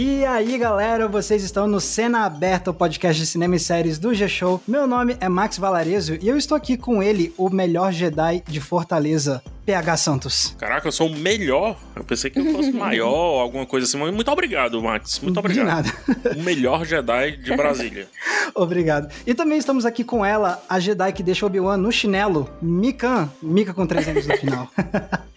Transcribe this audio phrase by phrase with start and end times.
[0.00, 4.14] E aí, galera, vocês estão no Cena Aberta, o podcast de cinema e séries do
[4.14, 4.62] G-Show.
[4.64, 8.60] Meu nome é Max Valarezo e eu estou aqui com ele, o melhor Jedi de
[8.60, 10.54] Fortaleza, PH Santos.
[10.56, 11.76] Caraca, eu sou o melhor.
[11.96, 13.98] Eu pensei que eu fosse maior, alguma coisa assim.
[13.98, 15.18] Muito obrigado, Max.
[15.18, 15.82] Muito obrigado.
[15.82, 16.38] De nada.
[16.38, 18.06] O melhor Jedi de Brasília.
[18.54, 19.12] obrigado.
[19.26, 23.28] E também estamos aqui com ela, a Jedi que deixa Obi-Wan no chinelo, Mikan.
[23.42, 24.70] Mika com três anos no final.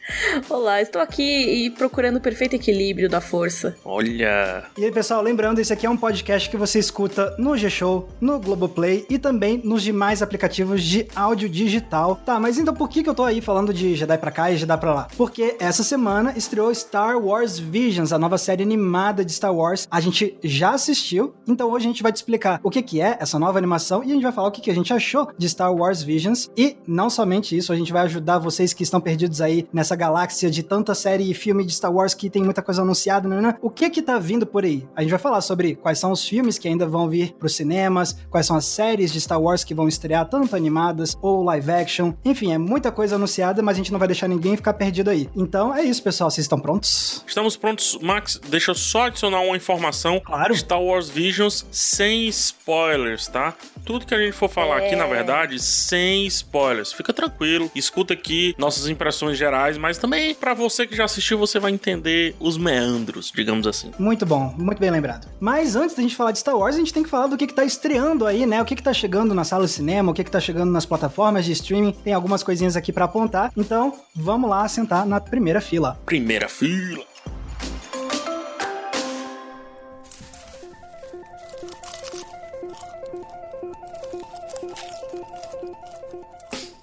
[0.49, 3.75] Olá, estou aqui e procurando o perfeito equilíbrio da força.
[3.83, 4.63] Olha.
[4.77, 8.39] E aí, pessoal, lembrando, esse aqui é um podcast que você escuta no G-Show, no
[8.39, 12.15] Globoplay e também nos demais aplicativos de áudio digital.
[12.25, 14.57] Tá, mas então por que, que eu tô aí falando de Jedi pra cá e
[14.57, 15.07] Jedi pra lá?
[15.17, 19.87] Porque essa semana estreou Star Wars Visions, a nova série animada de Star Wars.
[19.89, 23.17] A gente já assistiu, então hoje a gente vai te explicar o que, que é
[23.19, 25.47] essa nova animação e a gente vai falar o que, que a gente achou de
[25.49, 26.49] Star Wars Visions.
[26.57, 30.49] E não somente isso, a gente vai ajudar vocês que estão perdidos aí nessa galáxia
[30.49, 33.55] de tanta série e filme de Star Wars que tem muita coisa anunciada, né, né?
[33.61, 34.83] O que que tá vindo por aí?
[34.95, 38.17] A gente vai falar sobre quais são os filmes que ainda vão vir pros cinemas,
[38.31, 42.13] quais são as séries de Star Wars que vão estrear, tanto animadas ou live action.
[42.25, 45.29] Enfim, é muita coisa anunciada, mas a gente não vai deixar ninguém ficar perdido aí.
[45.35, 46.31] Então é isso, pessoal.
[46.31, 47.23] Vocês estão prontos?
[47.27, 47.99] Estamos prontos.
[48.01, 50.19] Max, deixa eu só adicionar uma informação.
[50.19, 50.55] Claro.
[50.55, 53.53] Star Wars Visions sem spoilers, tá?
[53.85, 54.87] Tudo que a gente for falar é...
[54.87, 56.91] aqui, na verdade, sem spoilers.
[56.91, 61.59] Fica tranquilo, escuta aqui nossas impressões gerais, mas também para você que já assistiu, você
[61.59, 63.91] vai entender os meandros, digamos assim.
[63.97, 65.27] Muito bom, muito bem lembrado.
[65.39, 67.47] Mas antes da gente falar de Star Wars, a gente tem que falar do que,
[67.47, 68.61] que tá estreando aí, né?
[68.61, 70.85] O que, que tá chegando na sala de cinema, o que, que tá chegando nas
[70.85, 71.93] plataformas de streaming.
[72.03, 73.51] Tem algumas coisinhas aqui para apontar.
[73.57, 75.99] Então, vamos lá sentar na primeira fila.
[76.05, 77.10] Primeira fila.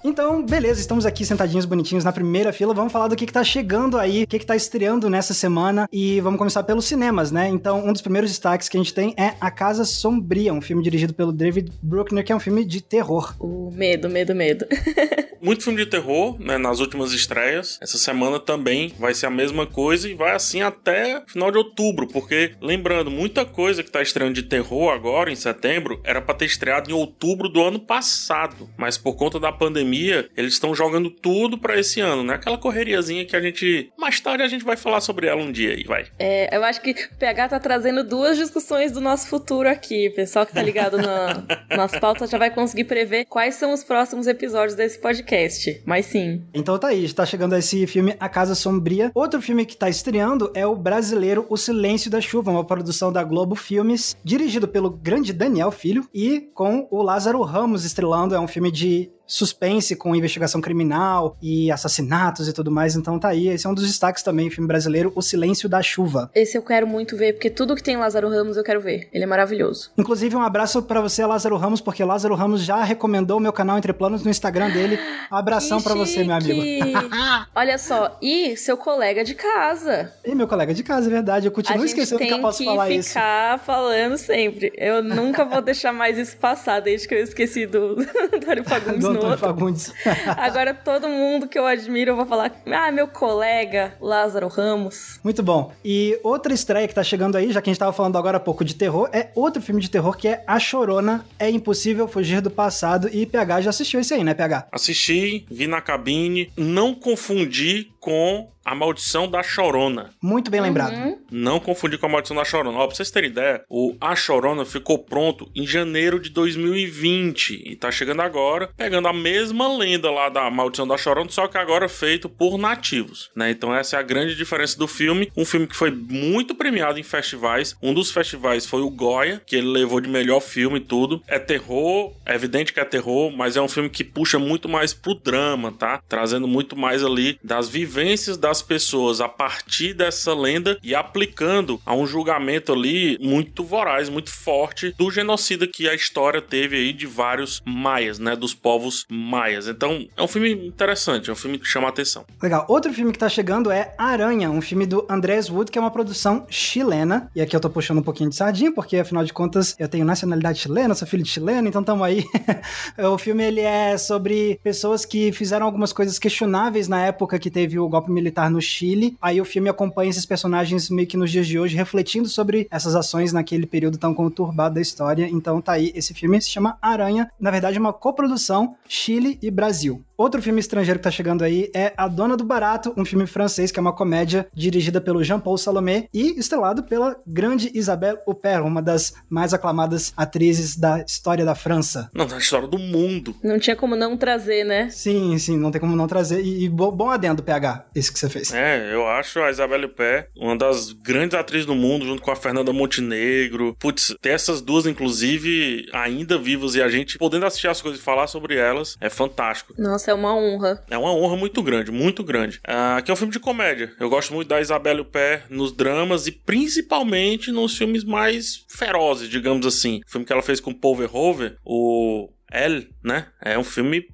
[0.03, 2.73] Então, beleza, estamos aqui sentadinhos bonitinhos na primeira fila.
[2.73, 5.87] Vamos falar do que, que tá chegando aí, o que, que tá estreando nessa semana.
[5.91, 7.49] E vamos começar pelos cinemas, né?
[7.49, 10.81] Então, um dos primeiros destaques que a gente tem é A Casa Sombria, um filme
[10.81, 13.35] dirigido pelo David Bruckner, que é um filme de terror.
[13.39, 14.65] O medo, medo, medo.
[15.41, 16.57] Muito filme de terror, né?
[16.57, 17.79] Nas últimas estreias.
[17.81, 22.07] Essa semana também vai ser a mesma coisa e vai assim até final de outubro,
[22.07, 26.45] porque lembrando, muita coisa que tá estreando de terror agora, em setembro, era pra ter
[26.45, 28.69] estreado em outubro do ano passado.
[28.77, 32.35] Mas por conta da pandemia, eles estão jogando tudo para esse ano, né?
[32.35, 33.91] Aquela correriazinha que a gente.
[33.97, 36.07] Mais tarde a gente vai falar sobre ela um dia aí, vai.
[36.17, 40.09] É, eu acho que o PH tá trazendo duas discussões do nosso futuro aqui.
[40.09, 41.43] O pessoal que tá ligado na,
[41.75, 46.07] nas pautas já vai conseguir prever quais são os próximos episódios desse podcast podcast, mas
[46.07, 46.43] sim.
[46.53, 49.11] Então tá aí, está chegando esse filme A Casa Sombria.
[49.13, 53.23] Outro filme que tá estreando é o brasileiro O Silêncio da Chuva, uma produção da
[53.23, 58.33] Globo Filmes, dirigido pelo grande Daniel Filho e com o Lázaro Ramos estrelando.
[58.33, 62.95] É um filme de suspense com investigação criminal e assassinatos e tudo mais.
[62.95, 66.31] Então tá aí, esse é um dos destaques também, filme brasileiro, O Silêncio da Chuva.
[66.33, 69.07] Esse eu quero muito ver, porque tudo que tem Lázaro Ramos eu quero ver.
[69.13, 69.91] Ele é maravilhoso.
[69.97, 73.77] Inclusive, um abraço para você, Lázaro Ramos, porque Lázaro Ramos já recomendou o meu canal
[73.77, 74.99] Entre Planos no Instagram dele.
[75.29, 76.61] Abração para você, meu amigo.
[77.55, 80.11] Olha só, e seu colega de casa.
[80.25, 81.47] E meu colega de casa, é verdade.
[81.47, 82.93] Eu continuo esquecendo que eu posso falar isso.
[82.93, 84.73] tem que ficar falando sempre.
[84.75, 87.95] Eu nunca vou deixar mais isso passar, desde que eu esqueci do
[88.45, 89.93] Dário Fagundes Antônio Fagundes.
[90.37, 95.19] Agora todo mundo que eu admiro, eu vou falar, ah, meu colega Lázaro Ramos.
[95.23, 95.71] Muito bom.
[95.83, 98.39] E outra estreia que tá chegando aí, já que a gente tava falando agora há
[98.39, 101.25] pouco de terror, é outro filme de terror que é A Chorona.
[101.37, 103.09] É impossível fugir do passado.
[103.11, 104.67] E PH já assistiu esse aí, né, PH?
[104.71, 110.11] Assisti, vi na cabine, não confundi com a Maldição da Chorona.
[110.21, 110.93] Muito bem lembrado.
[110.93, 111.19] Uhum.
[111.31, 112.77] Não confundir com a Maldição da Chorona.
[112.77, 117.75] Ó, pra vocês terem ideia, o A Chorona ficou pronto em janeiro de 2020 e
[117.75, 121.89] tá chegando agora, pegando a mesma lenda lá da Maldição da Chorona, só que agora
[121.89, 123.49] feito por nativos, né?
[123.49, 125.31] Então essa é a grande diferença do filme.
[125.35, 127.75] Um filme que foi muito premiado em festivais.
[127.81, 131.23] Um dos festivais foi o Goya, que ele levou de melhor filme e tudo.
[131.27, 134.93] É terror, é evidente que é terror, mas é um filme que puxa muito mais
[134.93, 136.01] pro drama, tá?
[136.07, 137.88] Trazendo muito mais ali das vivências
[138.37, 144.09] das as pessoas a partir dessa lenda e aplicando a um julgamento ali muito voraz,
[144.09, 149.05] muito forte do genocida que a história teve aí de vários maias, né, dos povos
[149.09, 149.67] maias.
[149.67, 152.25] Então, é um filme interessante, é um filme que chama a atenção.
[152.41, 152.65] Legal.
[152.67, 155.91] Outro filme que tá chegando é Aranha, um filme do Andrés Wood, que é uma
[155.91, 157.31] produção chilena.
[157.33, 160.03] E aqui eu tô puxando um pouquinho de sardinha, porque afinal de contas eu tenho
[160.03, 162.25] nacionalidade chilena, sou filho de chileno, então tamo aí.
[162.97, 167.78] o filme ele é sobre pessoas que fizeram algumas coisas questionáveis na época que teve
[167.79, 169.17] teve o golpe militar no Chile.
[169.21, 172.95] Aí o filme acompanha esses personagens meio que nos dias de hoje, refletindo sobre essas
[172.95, 175.27] ações naquele período tão conturbado da história.
[175.29, 177.31] Então tá aí, esse filme se chama Aranha.
[177.39, 180.03] Na verdade, é uma coprodução Chile e Brasil.
[180.19, 183.71] Outro filme estrangeiro que tá chegando aí é A Dona do Barato, um filme francês
[183.71, 188.81] que é uma comédia dirigida pelo Jean-Paul Salomé e estrelado pela grande Isabelle Huppert, uma
[188.81, 192.11] das mais aclamadas atrizes da história da França.
[192.13, 193.33] Não, da história do mundo.
[193.41, 194.89] Não tinha como não trazer, né?
[194.89, 196.43] Sim, sim, não tem como não trazer.
[196.43, 198.53] E, e bom, bom adendo, PH, esse que você fez.
[198.53, 202.35] É, eu acho a Isabelle Huppert uma das grandes atrizes do mundo, junto com a
[202.35, 203.75] Fernanda Montenegro.
[203.79, 208.03] Putz, ter essas duas, inclusive, ainda vivas e a gente podendo assistir as coisas e
[208.03, 209.73] falar sobre elas, é fantástico.
[209.77, 210.83] Nossa, é uma honra.
[210.89, 212.57] É uma honra muito grande, muito grande.
[212.67, 213.91] Uh, aqui é um filme de comédia.
[213.99, 219.65] Eu gosto muito da Isabelle Huppert nos dramas e principalmente nos filmes mais ferozes, digamos
[219.65, 220.01] assim.
[220.07, 223.27] O filme que ela fez com Paul Verhoeven, o Elle, né?
[223.41, 224.05] É um filme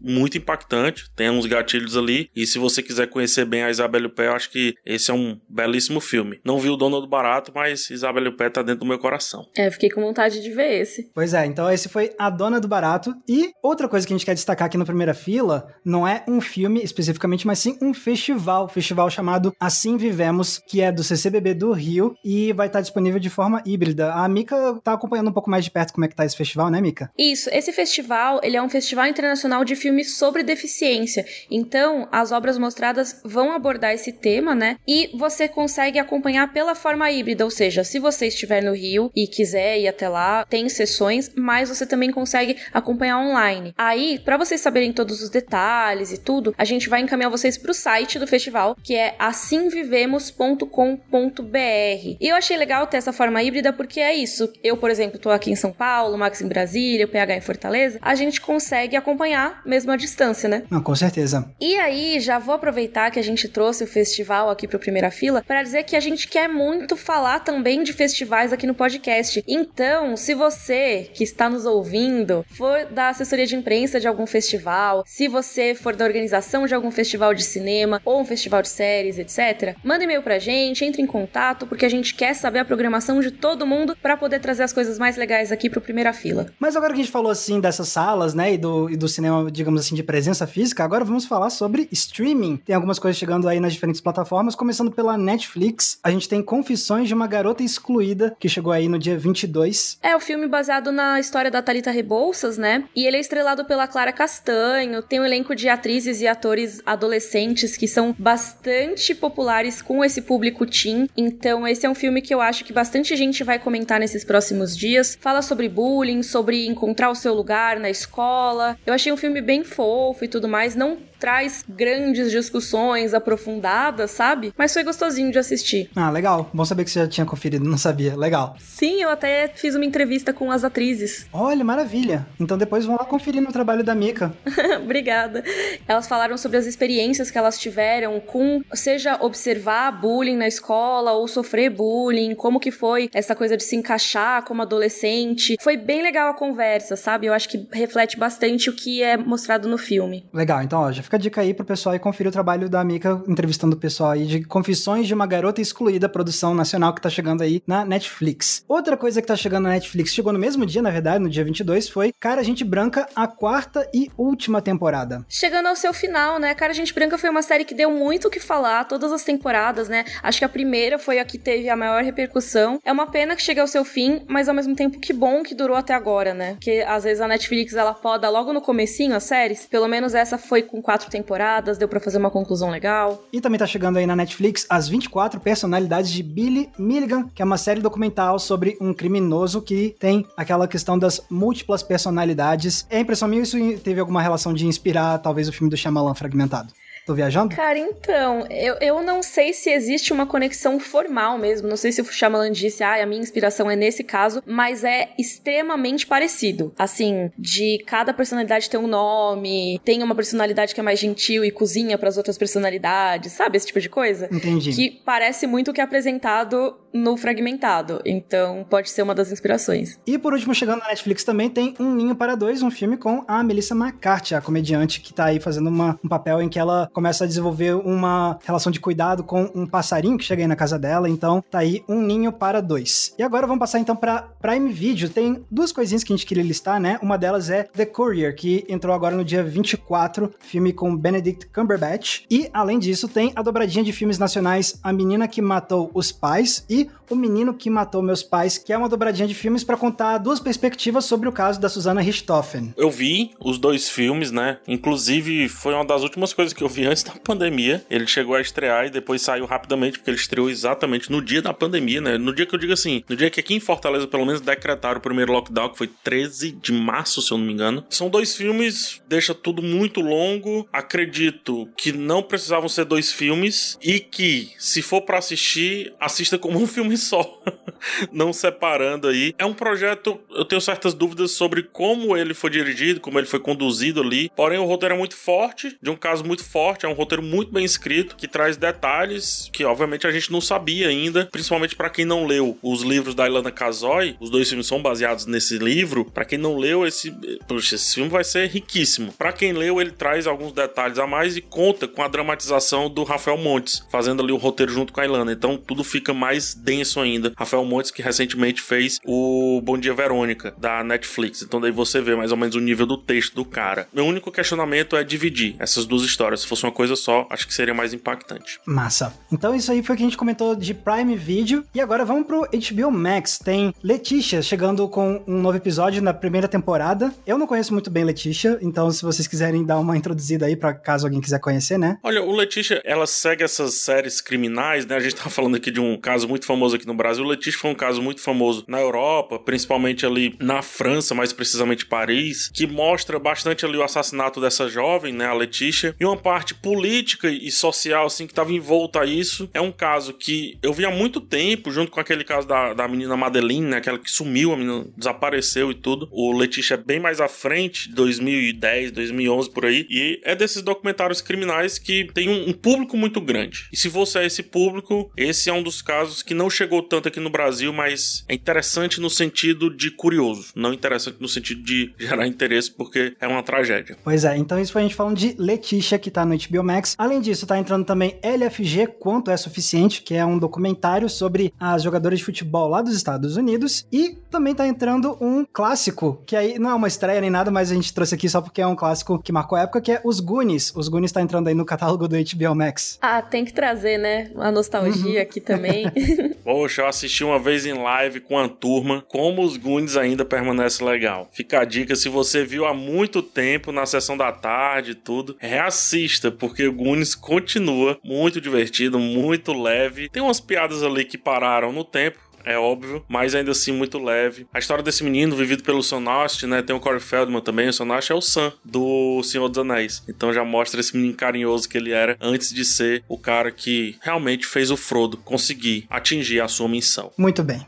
[0.00, 2.30] muito impactante, tem uns gatilhos ali.
[2.34, 5.40] E se você quiser conhecer bem a Isabelle Huppert, eu acho que esse é um
[5.48, 6.40] belíssimo filme.
[6.44, 9.46] Não vi o Dono do Barato, mas Isabelle Huppert tá dentro do meu coração.
[9.56, 11.10] É, fiquei com vontade de ver esse.
[11.14, 13.14] Pois é, então esse foi A Dona do Barato.
[13.28, 16.40] E outra coisa que a gente quer destacar aqui na primeira fila não é um
[16.40, 18.68] filme especificamente, mas sim um festival.
[18.68, 23.30] Festival chamado Assim Vivemos, que é do CCBB do Rio e vai estar disponível de
[23.30, 24.12] forma híbrida.
[24.12, 26.70] A Mika tá acompanhando um pouco mais de perto como é que tá esse festival,
[26.70, 27.10] né, Mika?
[27.18, 31.24] Isso, esse festival, ele é um festival internacional de filmes sobre deficiência.
[31.50, 34.76] Então, as obras mostradas vão abordar esse tema, né?
[34.86, 39.26] E você consegue acompanhar pela forma híbrida, ou seja, se você estiver no Rio e
[39.26, 43.74] quiser ir até lá, tem sessões, mas você também consegue acompanhar online.
[43.76, 47.70] Aí, para vocês saberem todos os detalhes e tudo, a gente vai encaminhar vocês para
[47.70, 52.16] o site do festival, que é assimvivemos.com.br.
[52.20, 54.52] E eu achei legal ter essa forma híbrida porque é isso.
[54.62, 57.98] Eu, por exemplo, tô aqui em São Paulo, Max em Brasília, o PH em Fortaleza,
[58.02, 60.62] a gente consegue acompanhar mesmo à distância, né?
[60.70, 61.50] Não, com certeza.
[61.60, 65.42] E aí, já vou aproveitar que a gente trouxe o festival aqui para primeira fila
[65.46, 69.42] para dizer que a gente quer muito falar também de festivais aqui no podcast.
[69.46, 75.04] Então, se você que está nos ouvindo for da assessoria de imprensa de algum festival,
[75.06, 79.18] se você for da organização de algum festival de cinema ou um festival de séries,
[79.18, 83.20] etc., manda e-mail pra gente, entre em contato, porque a gente quer saber a programação
[83.20, 86.46] de todo mundo para poder trazer as coisas mais legais aqui para primeira fila.
[86.58, 89.43] Mas agora que a gente falou assim dessas salas, né, e do, e do cinema,
[89.50, 92.58] digamos assim, de presença física, agora vamos falar sobre streaming.
[92.58, 95.98] Tem algumas coisas chegando aí nas diferentes plataformas, começando pela Netflix.
[96.02, 99.98] A gente tem Confissões de uma Garota Excluída, que chegou aí no dia 22.
[100.02, 102.84] É o filme baseado na história da Talita Rebouças, né?
[102.94, 107.76] E ele é estrelado pela Clara Castanho, tem um elenco de atrizes e atores adolescentes
[107.76, 111.08] que são bastante populares com esse público teen.
[111.16, 114.76] Então, esse é um filme que eu acho que bastante gente vai comentar nesses próximos
[114.76, 115.16] dias.
[115.20, 118.76] Fala sobre bullying, sobre encontrar o seu lugar na escola.
[118.86, 120.74] Eu achei um filme bem fofo e tudo mais.
[120.74, 124.52] Não traz grandes discussões aprofundadas, sabe?
[124.58, 125.88] Mas foi gostosinho de assistir.
[125.96, 126.50] Ah, legal.
[126.52, 128.14] Bom saber que você já tinha conferido, não sabia.
[128.14, 128.54] Legal.
[128.60, 131.26] Sim, eu até fiz uma entrevista com as atrizes.
[131.32, 132.26] Olha, maravilha.
[132.38, 134.34] Então depois vão lá conferir no trabalho da Mika.
[134.84, 135.42] Obrigada.
[135.88, 141.26] Elas falaram sobre as experiências que elas tiveram com, seja observar bullying na escola ou
[141.26, 145.56] sofrer bullying, como que foi essa coisa de se encaixar como adolescente.
[145.58, 147.28] Foi bem legal a conversa, sabe?
[147.28, 150.26] Eu acho que reflete bastante o que é mostrado no filme.
[150.30, 152.82] Legal, então ó, já fica a dica aí pro pessoal e conferir o trabalho da
[152.84, 157.08] Mika entrevistando o pessoal aí de Confissões de uma Garota Excluída, produção nacional que tá
[157.08, 158.64] chegando aí na Netflix.
[158.68, 161.44] Outra coisa que tá chegando na Netflix, chegou no mesmo dia, na verdade, no dia
[161.44, 165.24] 22, foi Cara Gente Branca, a quarta e última temporada.
[165.28, 166.54] Chegando ao seu final, né?
[166.54, 169.88] Cara Gente Branca foi uma série que deu muito o que falar, todas as temporadas,
[169.88, 170.04] né?
[170.22, 172.78] Acho que a primeira foi a que teve a maior repercussão.
[172.84, 175.54] É uma pena que chegue ao seu fim, mas ao mesmo tempo que bom que
[175.54, 176.54] durou até agora, né?
[176.54, 179.66] Porque às vezes a Netflix ela poda logo no comecinho as séries.
[179.66, 183.22] Pelo menos essa foi com quatro temporadas, deu para fazer uma conclusão legal.
[183.32, 187.44] E também tá chegando aí na Netflix as 24 personalidades de Billy Milligan, que é
[187.44, 192.86] uma série documental sobre um criminoso que tem aquela questão das múltiplas personalidades.
[192.90, 196.72] É impressão minha isso teve alguma relação de inspirar talvez o filme do Shyamalan fragmentado.
[197.06, 197.54] Tô viajando?
[197.54, 201.68] Cara, então, eu, eu não sei se existe uma conexão formal mesmo.
[201.68, 205.10] Não sei se o Shyamalan disse, ah, a minha inspiração é nesse caso, mas é
[205.18, 206.72] extremamente parecido.
[206.78, 211.50] Assim, de cada personalidade ter um nome, tem uma personalidade que é mais gentil e
[211.50, 213.56] cozinha para as outras personalidades, sabe?
[213.56, 214.28] Esse tipo de coisa.
[214.32, 214.72] Entendi.
[214.72, 218.00] Que parece muito o que é apresentado no Fragmentado.
[218.06, 219.98] Então, pode ser uma das inspirações.
[220.06, 223.24] E por último, chegando na Netflix também tem Um Ninho para Dois, um filme com
[223.26, 226.88] a Melissa McCarthy, a comediante que tá aí fazendo uma, um papel em que ela
[226.94, 230.78] começa a desenvolver uma relação de cuidado com um passarinho que chega aí na casa
[230.78, 231.10] dela.
[231.10, 233.12] Então, tá aí um ninho para dois.
[233.18, 235.10] E agora vamos passar então para Prime Video.
[235.10, 236.98] Tem duas coisinhas que a gente queria listar, né?
[237.02, 242.22] Uma delas é The Courier, que entrou agora no dia 24, filme com Benedict Cumberbatch.
[242.30, 246.64] E, além disso, tem a dobradinha de filmes nacionais A Menina que Matou os Pais
[246.70, 250.18] e O Menino que Matou Meus Pais, que é uma dobradinha de filmes para contar
[250.18, 252.72] duas perspectivas sobre o caso da Susana Richthofen.
[252.76, 254.58] Eu vi os dois filmes, né?
[254.66, 257.84] Inclusive, foi uma das últimas coisas que eu vi antes da pandemia.
[257.90, 261.52] Ele chegou a estrear e depois saiu rapidamente, porque ele estreou exatamente no dia da
[261.52, 262.16] pandemia, né?
[262.16, 264.98] No dia que eu digo assim, no dia que aqui em Fortaleza, pelo menos, decretaram
[264.98, 267.84] o primeiro lockdown, que foi 13 de março, se eu não me engano.
[267.90, 270.66] São dois filmes, deixa tudo muito longo.
[270.72, 276.58] Acredito que não precisavam ser dois filmes e que, se for para assistir, assista como
[276.58, 277.40] um filme só.
[278.12, 279.34] não separando aí.
[279.38, 283.40] É um projeto, eu tenho certas dúvidas sobre como ele foi dirigido, como ele foi
[283.40, 284.30] conduzido ali.
[284.34, 287.52] Porém, o roteiro é muito forte, de um caso muito forte, é um roteiro muito
[287.52, 292.04] bem escrito, que traz detalhes que, obviamente, a gente não sabia ainda, principalmente para quem
[292.04, 294.16] não leu os livros da Ilana Kazoy.
[294.20, 296.04] Os dois filmes são baseados nesse livro.
[296.04, 297.10] Para quem não leu, esse,
[297.46, 299.12] poxa, esse filme vai ser riquíssimo.
[299.12, 303.04] Para quem leu, ele traz alguns detalhes a mais e conta com a dramatização do
[303.04, 305.32] Rafael Montes, fazendo ali o roteiro junto com a Ilana.
[305.32, 307.32] Então, tudo fica mais denso ainda.
[307.36, 311.42] Rafael Montes, que recentemente fez o Bom Dia Verônica, da Netflix.
[311.42, 313.88] Então, daí você vê mais ou menos o nível do texto do cara.
[313.92, 316.40] Meu único questionamento é dividir essas duas histórias.
[316.40, 318.60] Se fosse uma coisa só, acho que seria mais impactante.
[318.66, 319.14] Massa.
[319.32, 321.64] Então, isso aí foi o que a gente comentou de Prime Video.
[321.74, 323.38] E agora vamos pro HBO Max.
[323.38, 327.12] Tem Letícia chegando com um novo episódio na primeira temporada.
[327.26, 330.74] Eu não conheço muito bem Letícia, então se vocês quiserem dar uma introduzida aí para
[330.74, 331.98] caso alguém quiser conhecer, né?
[332.02, 334.96] Olha, o Letícia, ela segue essas séries criminais, né?
[334.96, 337.24] A gente tá falando aqui de um caso muito famoso aqui no Brasil.
[337.24, 341.86] O Letícia foi um caso muito famoso na Europa, principalmente ali na França, mais precisamente
[341.86, 346.54] Paris, que mostra bastante ali o assassinato dessa jovem, né, a Letícia, e uma parte
[346.54, 349.48] política e social assim que estava envolta a isso.
[349.52, 352.88] É um caso que eu vi há muito tempo, junto com aquele caso da, da
[352.88, 356.08] menina Madeline, né, aquela que sumiu, a menina desapareceu e tudo.
[356.10, 361.20] O Letícia é bem mais à frente, 2010, 2011 por aí, e é desses documentários
[361.20, 363.68] criminais que tem um, um público muito grande.
[363.72, 367.08] E se você é esse público, esse é um dos casos que não chegou tanto
[367.08, 371.92] aqui no Brasil, mas é interessante no sentido de curioso, não interessante no sentido de
[371.98, 373.96] gerar interesse, porque é uma tragédia.
[374.02, 376.94] Pois é, então isso foi a gente falando de Letícia, que tá no HBO Max.
[376.98, 381.82] Além disso, tá entrando também LFG Quanto é Suficiente, que é um documentário sobre as
[381.82, 383.86] jogadoras de futebol lá dos Estados Unidos.
[383.92, 387.70] E também tá entrando um clássico, que aí não é uma estreia nem nada, mas
[387.70, 390.00] a gente trouxe aqui só porque é um clássico que marcou a época, que é
[390.04, 390.72] Os Goonies.
[390.74, 392.98] Os Goonies tá entrando aí no catálogo do HBO Max.
[393.00, 394.30] Ah, tem que trazer, né?
[394.36, 395.22] A nostalgia uhum.
[395.22, 395.84] aqui também.
[396.56, 400.84] Poxa, eu assisti uma vez em live com a turma como os Goonies ainda permanece
[400.84, 401.28] legal.
[401.32, 405.34] Fica a dica, se você viu há muito tempo na sessão da tarde e tudo,
[405.40, 410.08] reassista, porque o Goonies continua muito divertido, muito leve.
[410.08, 414.46] Tem umas piadas ali que pararam no tempo, é óbvio, mas ainda assim muito leve.
[414.52, 416.62] A história desse menino, vivido pelo Sonost, né?
[416.62, 417.68] Tem o Corey Feldman também.
[417.68, 420.02] O Sonost é o Sam do Senhor dos Anéis.
[420.08, 423.96] Então já mostra esse menino carinhoso que ele era antes de ser o cara que
[424.00, 427.10] realmente fez o Frodo conseguir atingir a sua missão.
[427.16, 427.66] Muito bem.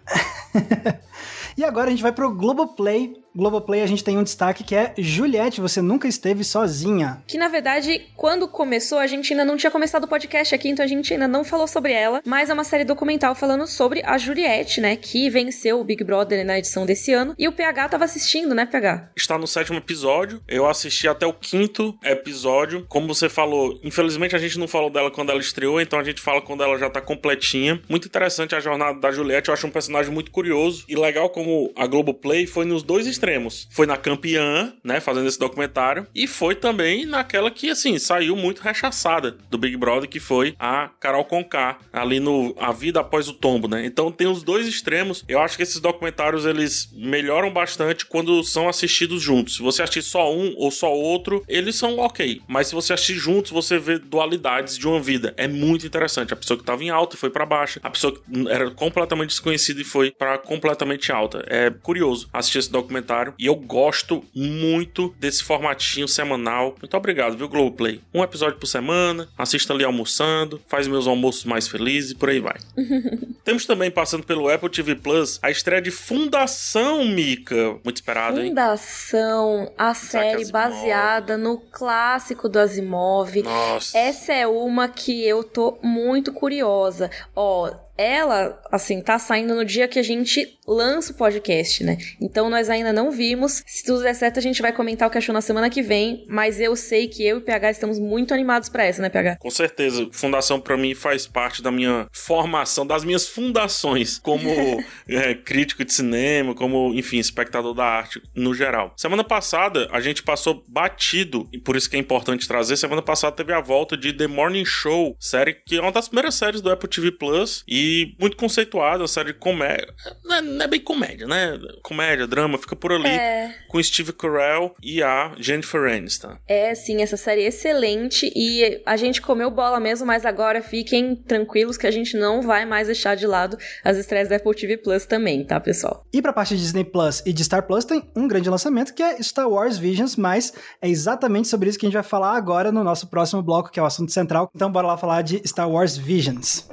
[1.57, 4.95] e agora a gente vai pro Globoplay Globoplay a gente tem um destaque que é
[4.97, 7.23] Juliette, você nunca esteve sozinha.
[7.27, 10.83] Que na verdade, quando começou, a gente ainda não tinha começado o podcast aqui, então
[10.83, 14.17] a gente ainda não falou sobre ela, mas é uma série documental falando sobre a
[14.17, 18.05] Juliette, né, que venceu o Big Brother na edição desse ano, e o PH tava
[18.05, 19.11] assistindo, né, PH?
[19.15, 24.39] Está no sétimo episódio, eu assisti até o quinto episódio, como você falou, infelizmente a
[24.39, 27.03] gente não falou dela quando ela estreou, então a gente fala quando ela já tá
[27.03, 27.83] completinha.
[27.87, 31.71] Muito interessante a jornada da Juliette, eu acho um personagem muito curioso e legal como
[31.77, 33.69] a Globoplay foi nos dois extremos extremos.
[33.71, 38.61] Foi na campeã, né, fazendo esse documentário, e foi também naquela que, assim, saiu muito
[38.61, 43.33] rechaçada do Big Brother, que foi a Carol Conká, ali no A Vida Após o
[43.33, 43.85] Tombo, né?
[43.85, 45.25] Então tem os dois extremos.
[45.29, 49.57] Eu acho que esses documentários, eles melhoram bastante quando são assistidos juntos.
[49.57, 52.41] Se você assistir só um ou só outro, eles são ok.
[52.47, 55.35] Mas se você assistir juntos, você vê dualidades de uma vida.
[55.37, 56.33] É muito interessante.
[56.33, 57.81] A pessoa que estava em alta foi para baixa.
[57.83, 61.45] A pessoa que era completamente desconhecida e foi para completamente alta.
[61.49, 66.75] É curioso assistir esse documentário documentário e eu gosto muito desse formatinho semanal.
[66.81, 68.01] Muito obrigado, viu, Globoplay?
[68.13, 72.41] Um episódio por semana, assista ali almoçando, faz meus almoços mais felizes e por aí
[72.41, 72.57] vai.
[73.45, 77.77] Temos também, passando pelo Apple TV Plus, a estreia de Fundação, Mika.
[77.85, 78.49] Muito esperado, hein?
[78.49, 83.43] Fundação, a série baseada no clássico do Asimov.
[83.43, 83.97] Nossa.
[83.97, 87.11] Essa é uma que eu tô muito curiosa.
[87.35, 91.97] Ó, ela, assim, tá saindo no dia que a gente lança o podcast, né?
[92.21, 93.63] Então nós ainda não vimos.
[93.67, 96.27] Se tudo der certo, a gente vai comentar o que achou na semana que vem.
[96.29, 99.37] Mas eu sei que eu e o PH estamos muito animados para essa, né, PH?
[99.37, 100.09] Com certeza.
[100.13, 104.51] Fundação para mim faz parte da minha formação, das minhas fundações como
[105.09, 108.93] é, crítico de cinema, como, enfim, espectador da arte no geral.
[108.97, 112.77] Semana passada a gente passou batido, e por isso que é importante trazer.
[112.77, 116.35] Semana passada teve a volta de The Morning Show, série que é uma das primeiras
[116.35, 117.86] séries do Apple TV Plus e
[118.19, 119.95] muito conceituada, uma série de comédia.
[120.25, 121.59] Não é, não é bem comédia, né?
[121.83, 123.09] Comédia, drama, fica por ali.
[123.09, 123.55] É.
[123.69, 126.37] Com Steve Carell e a Jennifer Aniston.
[126.47, 131.17] É, sim, essa série é excelente e a gente comeu bola mesmo, mas agora fiquem
[131.17, 134.77] tranquilos que a gente não vai mais deixar de lado as estreias da Apple TV
[134.77, 136.05] Plus também, tá, pessoal?
[136.13, 139.03] E pra parte de Disney Plus e de Star Plus tem um grande lançamento que
[139.03, 142.73] é Star Wars Visions, mas é exatamente sobre isso que a gente vai falar agora
[142.73, 144.51] no nosso próximo bloco, que é o assunto central.
[144.55, 146.69] Então bora lá falar de Star Wars Visions.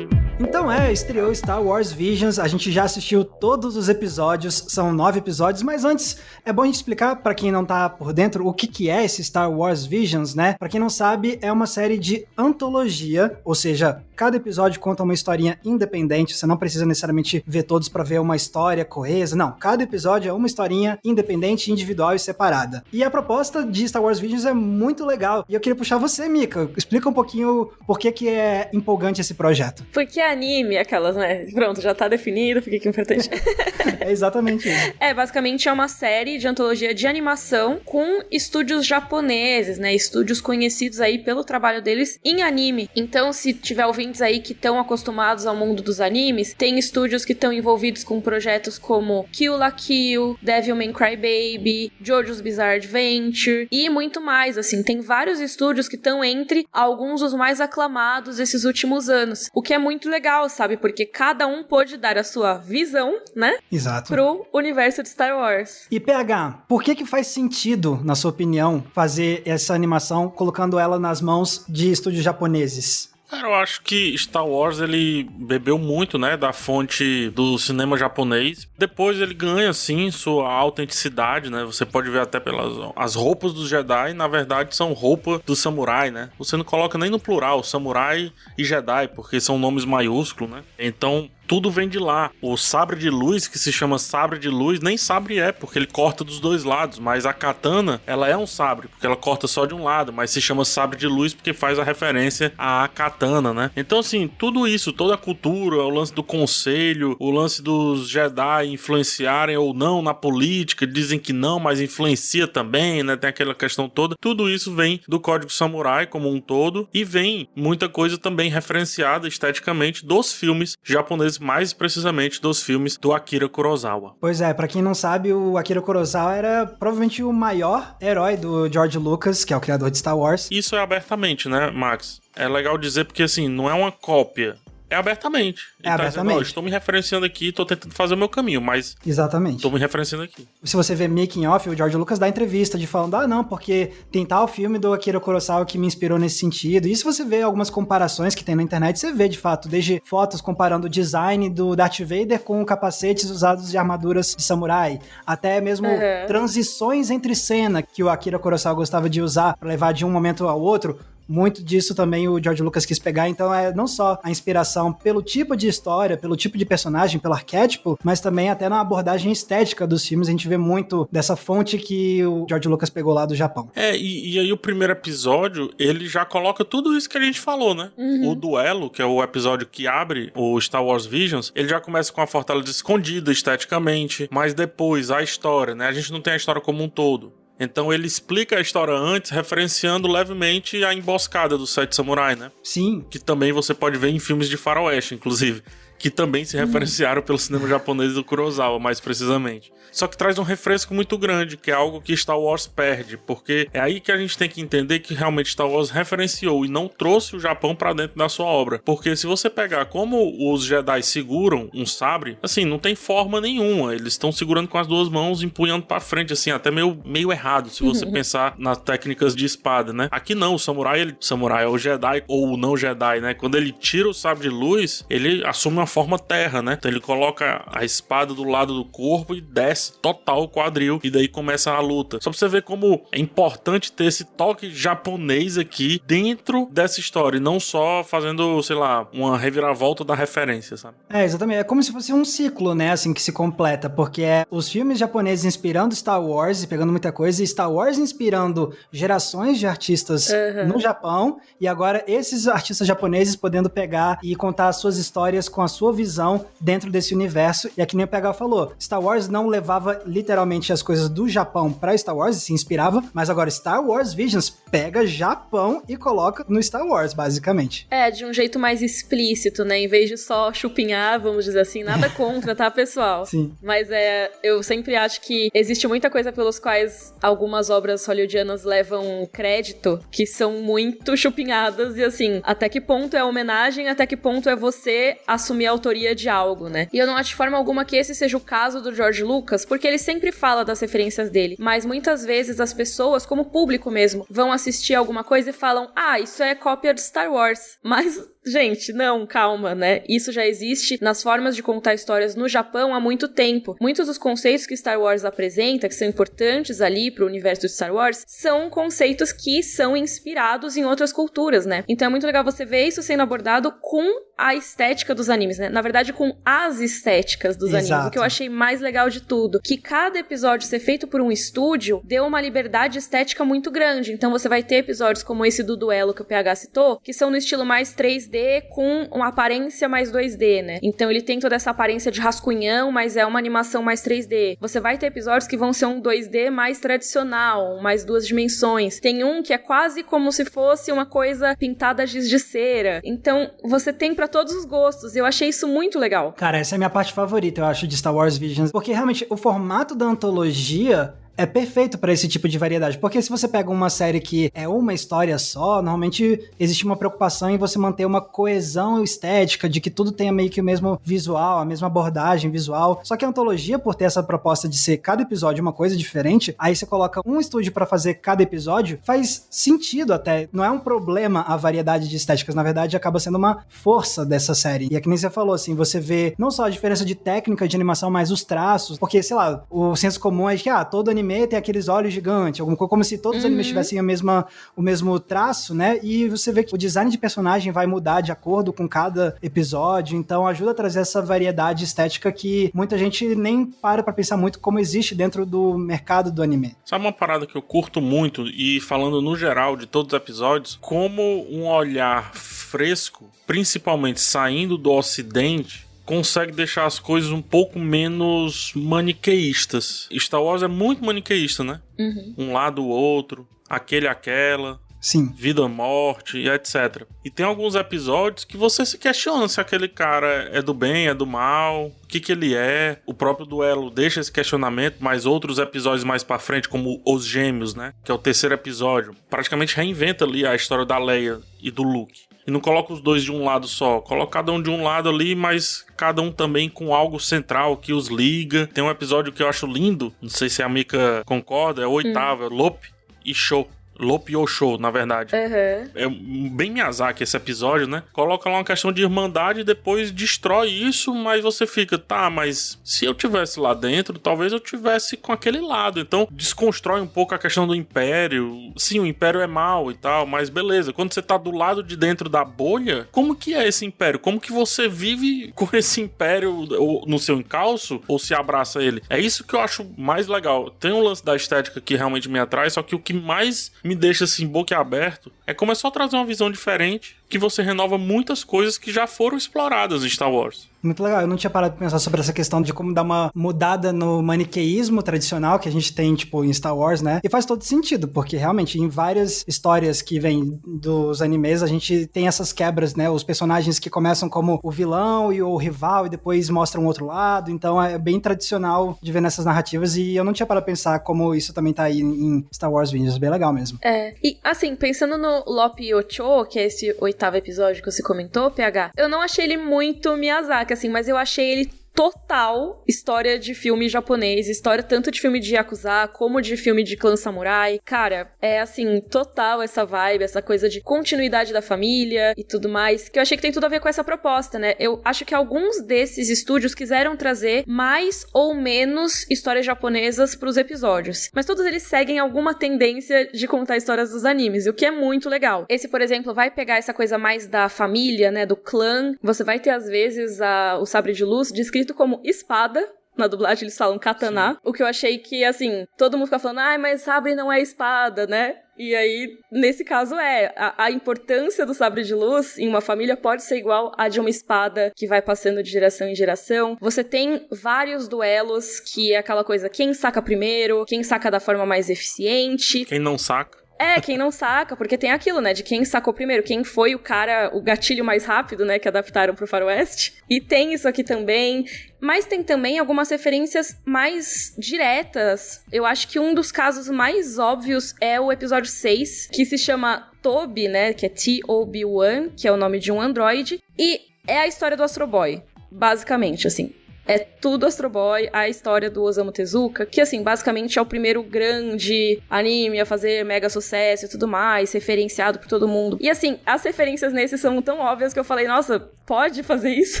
[0.38, 5.18] Então é, estreou Star Wars Visions, a gente já assistiu todos os episódios, são nove
[5.18, 8.52] episódios, mas antes é bom a gente explicar para quem não tá por dentro o
[8.52, 10.54] que, que é esse Star Wars Visions, né?
[10.58, 15.14] Para quem não sabe, é uma série de antologia, ou seja, cada episódio conta uma
[15.14, 19.82] historinha independente, você não precisa necessariamente ver todos para ver uma história coesa, não, cada
[19.82, 22.84] episódio é uma historinha independente, individual e separada.
[22.92, 26.28] E a proposta de Star Wars Visions é muito legal, e eu queria puxar você,
[26.28, 29.86] Mika, explica um pouquinho por que que é empolgante esse projeto.
[29.90, 31.46] Porque anime, aquelas, né?
[31.54, 33.30] Pronto, já tá definido, fica aqui importante.
[34.00, 34.92] é exatamente isso.
[35.00, 39.94] É, basicamente é uma série de antologia de animação com estúdios japoneses, né?
[39.94, 42.90] Estúdios conhecidos aí pelo trabalho deles em anime.
[42.94, 47.32] Então, se tiver ouvintes aí que estão acostumados ao mundo dos animes, tem estúdios que
[47.32, 54.20] estão envolvidos com projetos como Kill la Kill, Devilman Crybaby, JoJo's Bizarre Adventure e muito
[54.20, 54.82] mais, assim.
[54.82, 59.48] Tem vários estúdios que estão entre alguns dos mais aclamados esses últimos anos.
[59.54, 60.76] O que é muito legal sabe?
[60.76, 63.58] Porque cada um pôde dar a sua visão, né?
[63.70, 64.08] Exato.
[64.08, 65.86] Pro universo de Star Wars.
[65.90, 70.98] E PH, por que que faz sentido, na sua opinião, fazer essa animação colocando ela
[70.98, 73.09] nas mãos de estúdios japoneses?
[73.30, 78.66] Cara, eu acho que Star Wars ele bebeu muito, né, da fonte do cinema japonês.
[78.76, 81.62] Depois ele ganha, sim, sua autenticidade, né?
[81.64, 86.10] Você pode ver até pelas as roupas dos Jedi, na verdade, são roupa do samurai,
[86.10, 86.30] né?
[86.38, 90.64] Você não coloca nem no plural, samurai e Jedi, porque são nomes maiúsculos, né?
[90.76, 92.30] Então, tudo vem de lá.
[92.40, 95.86] O sabre de luz, que se chama sabre de luz, nem sabre é, porque ele
[95.86, 99.66] corta dos dois lados, mas a katana, ela é um sabre, porque ela corta só
[99.66, 103.52] de um lado, mas se chama sabre de luz porque faz a referência à katana,
[103.52, 103.72] né?
[103.76, 108.68] Então, assim, tudo isso, toda a cultura, o lance do conselho, o lance dos Jedi
[108.68, 113.16] influenciarem ou não na política, dizem que não, mas influencia também, né?
[113.16, 114.14] Tem aquela questão toda.
[114.20, 119.26] Tudo isso vem do Código Samurai como um todo e vem muita coisa também referenciada
[119.26, 124.14] esteticamente dos filmes japoneses mais precisamente dos filmes do Akira Kurosawa.
[124.20, 128.70] Pois é, para quem não sabe, o Akira Kurosawa era provavelmente o maior herói do
[128.70, 130.48] George Lucas, que é o criador de Star Wars.
[130.50, 132.20] Isso é abertamente, né, Max?
[132.36, 134.56] É legal dizer porque assim, não é uma cópia,
[134.90, 135.62] é abertamente.
[135.80, 136.32] É tá abertamente.
[136.32, 138.96] Dizendo, estou me referenciando aqui, estou tentando fazer o meu caminho, mas.
[139.06, 139.56] Exatamente.
[139.56, 140.46] Estou me referenciando aqui.
[140.64, 143.92] Se você vê Making Off, o George Lucas dá entrevista de falando, ah, não, porque
[144.10, 146.88] tem tal filme do Akira Kurosawa que me inspirou nesse sentido.
[146.88, 150.02] E se você vê algumas comparações que tem na internet, você vê de fato, desde
[150.04, 155.60] fotos comparando o design do Darth Vader com capacetes usados de armaduras de samurai, até
[155.60, 156.26] mesmo uhum.
[156.26, 160.48] transições entre cena que o Akira Kurosawa gostava de usar para levar de um momento
[160.48, 160.98] ao outro
[161.30, 165.22] muito disso também o George Lucas quis pegar, então é não só a inspiração pelo
[165.22, 169.86] tipo de história, pelo tipo de personagem, pelo arquétipo, mas também até na abordagem estética
[169.86, 173.36] dos filmes, a gente vê muito dessa fonte que o George Lucas pegou lá do
[173.36, 173.70] Japão.
[173.76, 177.38] É, e, e aí o primeiro episódio, ele já coloca tudo isso que a gente
[177.38, 177.92] falou, né?
[177.96, 178.30] Uhum.
[178.30, 182.12] O duelo, que é o episódio que abre o Star Wars Visions, ele já começa
[182.12, 185.86] com a fortaleza escondida esteticamente, mas depois a história, né?
[185.86, 187.39] A gente não tem a história como um todo.
[187.60, 192.50] Então ele explica a história antes, referenciando levemente a emboscada do Sete Samurai, né?
[192.64, 193.04] Sim.
[193.10, 195.62] Que também você pode ver em filmes de faroeste, inclusive
[196.00, 199.70] que também se referenciaram pelo cinema japonês do Kurosawa, mais precisamente.
[199.92, 203.68] Só que traz um refresco muito grande, que é algo que Star Wars perde, porque
[203.72, 206.88] é aí que a gente tem que entender que realmente Star Wars referenciou e não
[206.88, 208.80] trouxe o Japão para dentro da sua obra.
[208.82, 213.94] Porque se você pegar como os Jedi seguram um sabre, assim, não tem forma nenhuma.
[213.94, 217.68] Eles estão segurando com as duas mãos, empunhando para frente, assim, até meio, meio errado,
[217.68, 220.08] se você pensar nas técnicas de espada, né?
[220.10, 223.34] Aqui não, o samurai, ele, o samurai é o Jedi ou o não Jedi, né?
[223.34, 226.76] Quando ele tira o sabre de luz, ele assume uma forma terra, né?
[226.78, 231.00] Então ele coloca a espada do lado do corpo e desce total o quadril.
[231.02, 232.18] E daí começa a luta.
[232.22, 237.36] Só pra você ver como é importante ter esse toque japonês aqui dentro dessa história.
[237.36, 240.96] E não só fazendo, sei lá, uma reviravolta da referência, sabe?
[241.08, 241.58] É, exatamente.
[241.58, 242.92] É como se fosse um ciclo, né?
[242.92, 243.90] Assim, que se completa.
[243.90, 247.42] Porque é os filmes japoneses inspirando Star Wars e pegando muita coisa.
[247.42, 250.68] E Star Wars inspirando gerações de artistas uhum.
[250.68, 251.40] no Japão.
[251.60, 255.94] E agora esses artistas japoneses podendo pegar e contar as suas histórias com a sua
[255.94, 257.70] visão dentro desse universo.
[257.74, 261.72] E aqui nem o PH falou, Star Wars não levava literalmente as coisas do Japão
[261.72, 266.44] para Star Wars e se inspirava, mas agora Star Wars Visions pega Japão e coloca
[266.46, 267.86] no Star Wars, basicamente.
[267.90, 269.78] É, de um jeito mais explícito, né?
[269.78, 273.24] Em vez de só chupinhar, vamos dizer assim, nada contra, tá, pessoal?
[273.24, 273.54] Sim.
[273.62, 279.26] Mas é, eu sempre acho que existe muita coisa pelos quais algumas obras hollywoodianas levam
[279.32, 284.46] crédito que são muito chupinhadas e assim, até que ponto é homenagem, até que ponto
[284.46, 286.88] é você assumir autoria de algo, né?
[286.92, 289.64] E eu não acho de forma alguma que esse seja o caso do George Lucas,
[289.64, 294.26] porque ele sempre fala das referências dele, mas muitas vezes as pessoas, como público mesmo,
[294.28, 297.78] vão assistir alguma coisa e falam: "Ah, isso é cópia de Star Wars".
[297.82, 300.02] Mas Gente, não, calma, né?
[300.08, 303.76] Isso já existe nas formas de contar histórias no Japão há muito tempo.
[303.80, 307.72] Muitos dos conceitos que Star Wars apresenta, que são importantes ali para o universo de
[307.72, 311.84] Star Wars, são conceitos que são inspirados em outras culturas, né?
[311.88, 315.68] Então é muito legal você ver isso sendo abordado com a estética dos animes, né?
[315.68, 317.92] Na verdade, com as estéticas dos Exato.
[317.92, 318.08] animes.
[318.08, 321.30] O que eu achei mais legal de tudo, que cada episódio ser feito por um
[321.30, 324.12] estúdio deu uma liberdade estética muito grande.
[324.12, 327.30] Então você vai ter episódios como esse do duelo que o PH citou, que são
[327.30, 327.92] no estilo mais
[328.30, 330.78] 3D com uma aparência mais 2D, né?
[330.82, 334.56] Então ele tem toda essa aparência de rascunhão, mas é uma animação mais 3D.
[334.60, 339.00] Você vai ter episódios que vão ser um 2D mais tradicional, mais duas dimensões.
[339.00, 343.00] Tem um que é quase como se fosse uma coisa pintada giz de cera.
[343.04, 345.16] Então você tem para todos os gostos.
[345.16, 346.32] Eu achei isso muito legal.
[346.32, 348.70] Cara, essa é a minha parte favorita, eu acho, de Star Wars Visions.
[348.70, 352.98] Porque realmente o formato da antologia é perfeito para esse tipo de variedade.
[352.98, 357.48] Porque se você pega uma série que é uma história só, normalmente existe uma preocupação
[357.48, 361.58] em você manter uma coesão estética, de que tudo tenha meio que o mesmo visual,
[361.58, 363.00] a mesma abordagem visual.
[363.02, 366.54] Só que a antologia, por ter essa proposta de ser cada episódio uma coisa diferente,
[366.58, 370.46] aí você coloca um estúdio para fazer cada episódio, faz sentido até.
[370.52, 374.54] Não é um problema a variedade de estéticas, na verdade acaba sendo uma força dessa
[374.54, 374.88] série.
[374.90, 377.66] E é que nem você falou, assim, você vê não só a diferença de técnica
[377.66, 381.10] de animação, mas os traços, porque, sei lá, o senso comum é que, ah, todo
[381.10, 383.70] anime anime tem aqueles olhos gigantes, alguma coisa, como se todos os animes uhum.
[383.70, 385.98] tivessem a mesma, o mesmo traço, né?
[386.02, 390.16] E você vê que o design de personagem vai mudar de acordo com cada episódio,
[390.16, 394.58] então ajuda a trazer essa variedade estética que muita gente nem para pra pensar muito
[394.58, 396.76] como existe dentro do mercado do anime.
[396.84, 400.78] Sabe uma parada que eu curto muito, e falando no geral de todos os episódios,
[400.80, 408.72] como um olhar fresco, principalmente saindo do ocidente, consegue deixar as coisas um pouco menos
[408.74, 410.08] maniqueístas.
[410.18, 411.80] Star Wars é muito maniqueísta, né?
[411.96, 412.34] Uhum.
[412.36, 414.80] Um lado, o outro, aquele, aquela.
[415.00, 415.32] Sim.
[415.32, 417.06] Vida, morte e etc.
[417.24, 421.14] E tem alguns episódios que você se questiona se aquele cara é do bem, é
[421.14, 423.00] do mal, o que que ele é.
[423.06, 427.72] O próprio duelo deixa esse questionamento, mas outros episódios mais para frente, como Os Gêmeos,
[427.72, 427.94] né?
[428.04, 432.29] Que é o terceiro episódio, praticamente reinventa ali a história da Leia e do Luke.
[432.46, 434.00] E não coloca os dois de um lado só.
[434.00, 437.92] Coloca cada um de um lado ali, mas cada um também com algo central que
[437.92, 438.66] os liga.
[438.66, 441.92] Tem um episódio que eu acho lindo, não sei se a Mika concorda, é o
[441.92, 442.46] oitavo, hum.
[442.46, 442.88] é Lope
[443.24, 443.68] e Show.
[444.00, 445.34] Lope Show, na verdade.
[445.34, 445.90] Uhum.
[445.94, 446.08] É
[446.50, 448.02] bem Miyazaki esse episódio, né?
[448.12, 452.78] Coloca lá uma questão de irmandade e depois destrói isso, mas você fica, tá, mas
[452.84, 456.00] se eu tivesse lá dentro, talvez eu tivesse com aquele lado.
[456.00, 458.72] Então, desconstrói um pouco a questão do império.
[458.76, 460.92] Sim, o império é mal e tal, mas beleza.
[460.92, 464.18] Quando você tá do lado de dentro da bolha, como que é esse império?
[464.18, 466.66] Como que você vive com esse império
[467.06, 469.02] no seu encalço ou se abraça ele?
[469.08, 470.70] É isso que eu acho mais legal.
[470.70, 473.89] Tem um lance da estética que realmente me atrai, só que o que mais me
[473.94, 478.44] deixa assim boquiaberto é como é só trazer uma visão diferente que você renova muitas
[478.44, 480.69] coisas que já foram exploradas em Star Wars.
[480.82, 481.20] Muito legal.
[481.20, 484.22] Eu não tinha parado de pensar sobre essa questão de como dar uma mudada no
[484.22, 487.20] maniqueísmo tradicional que a gente tem, tipo, em Star Wars, né?
[487.22, 492.06] E faz todo sentido, porque realmente em várias histórias que vêm dos animes, a gente
[492.06, 493.10] tem essas quebras, né?
[493.10, 497.06] Os personagens que começam como o vilão e o rival e depois mostram o outro
[497.06, 497.50] lado.
[497.50, 500.98] Então é bem tradicional de ver nessas narrativas e eu não tinha parado de pensar
[501.00, 503.18] como isso também tá aí em Star Wars Vinges.
[503.18, 503.78] Bem legal mesmo.
[503.82, 504.14] É.
[504.22, 508.92] E assim, pensando no Lopi Ocho, que é esse oitavo episódio que você comentou, PH,
[508.96, 513.88] eu não achei ele muito Miyazaki, assim, mas eu achei ele total história de filme
[513.88, 517.78] japonês, história tanto de filme de Yakuza como de filme de clã samurai.
[517.84, 523.08] Cara, é assim, total essa vibe, essa coisa de continuidade da família e tudo mais,
[523.08, 524.74] que eu achei que tem tudo a ver com essa proposta, né?
[524.78, 530.56] Eu acho que alguns desses estúdios quiseram trazer mais ou menos histórias japonesas para os
[530.56, 534.90] episódios, mas todos eles seguem alguma tendência de contar histórias dos animes, o que é
[534.90, 535.66] muito legal.
[535.68, 539.14] Esse, por exemplo, vai pegar essa coisa mais da família, né, do clã.
[539.22, 543.64] Você vai ter às vezes a, o sabre de luz descrito como espada, na dublagem
[543.64, 544.52] eles falam katana.
[544.52, 544.58] Sim.
[544.64, 547.60] O que eu achei que, assim, todo mundo fica falando, ai, mas sabre não é
[547.60, 548.56] espada, né?
[548.78, 550.54] E aí, nesse caso, é.
[550.56, 554.18] A, a, importância do sabre de luz em uma família pode ser igual a de
[554.18, 556.78] uma espada que vai passando de geração em geração.
[556.80, 561.66] Você tem vários duelos que é aquela coisa: quem saca primeiro, quem saca da forma
[561.66, 562.86] mais eficiente.
[562.86, 563.59] Quem não saca.
[563.80, 566.98] É, quem não saca, porque tem aquilo, né, de quem sacou primeiro, quem foi o
[566.98, 570.12] cara, o gatilho mais rápido, né, que adaptaram pro faroeste.
[570.28, 571.64] E tem isso aqui também.
[571.98, 575.64] Mas tem também algumas referências mais diretas.
[575.72, 580.10] Eu acho que um dos casos mais óbvios é o episódio 6, que se chama
[580.20, 584.46] Toby, né, que é T-O-B-1, que é o nome de um androide, e é a
[584.46, 586.74] história do Astro Boy, basicamente, assim.
[587.10, 591.22] É tudo Astro Boy, a história do Osamu Tezuka, que assim, basicamente é o primeiro
[591.22, 595.98] grande anime a fazer mega sucesso e tudo mais, referenciado por todo mundo.
[596.00, 600.00] E assim, as referências nesse são tão óbvias que eu falei, nossa, pode fazer isso?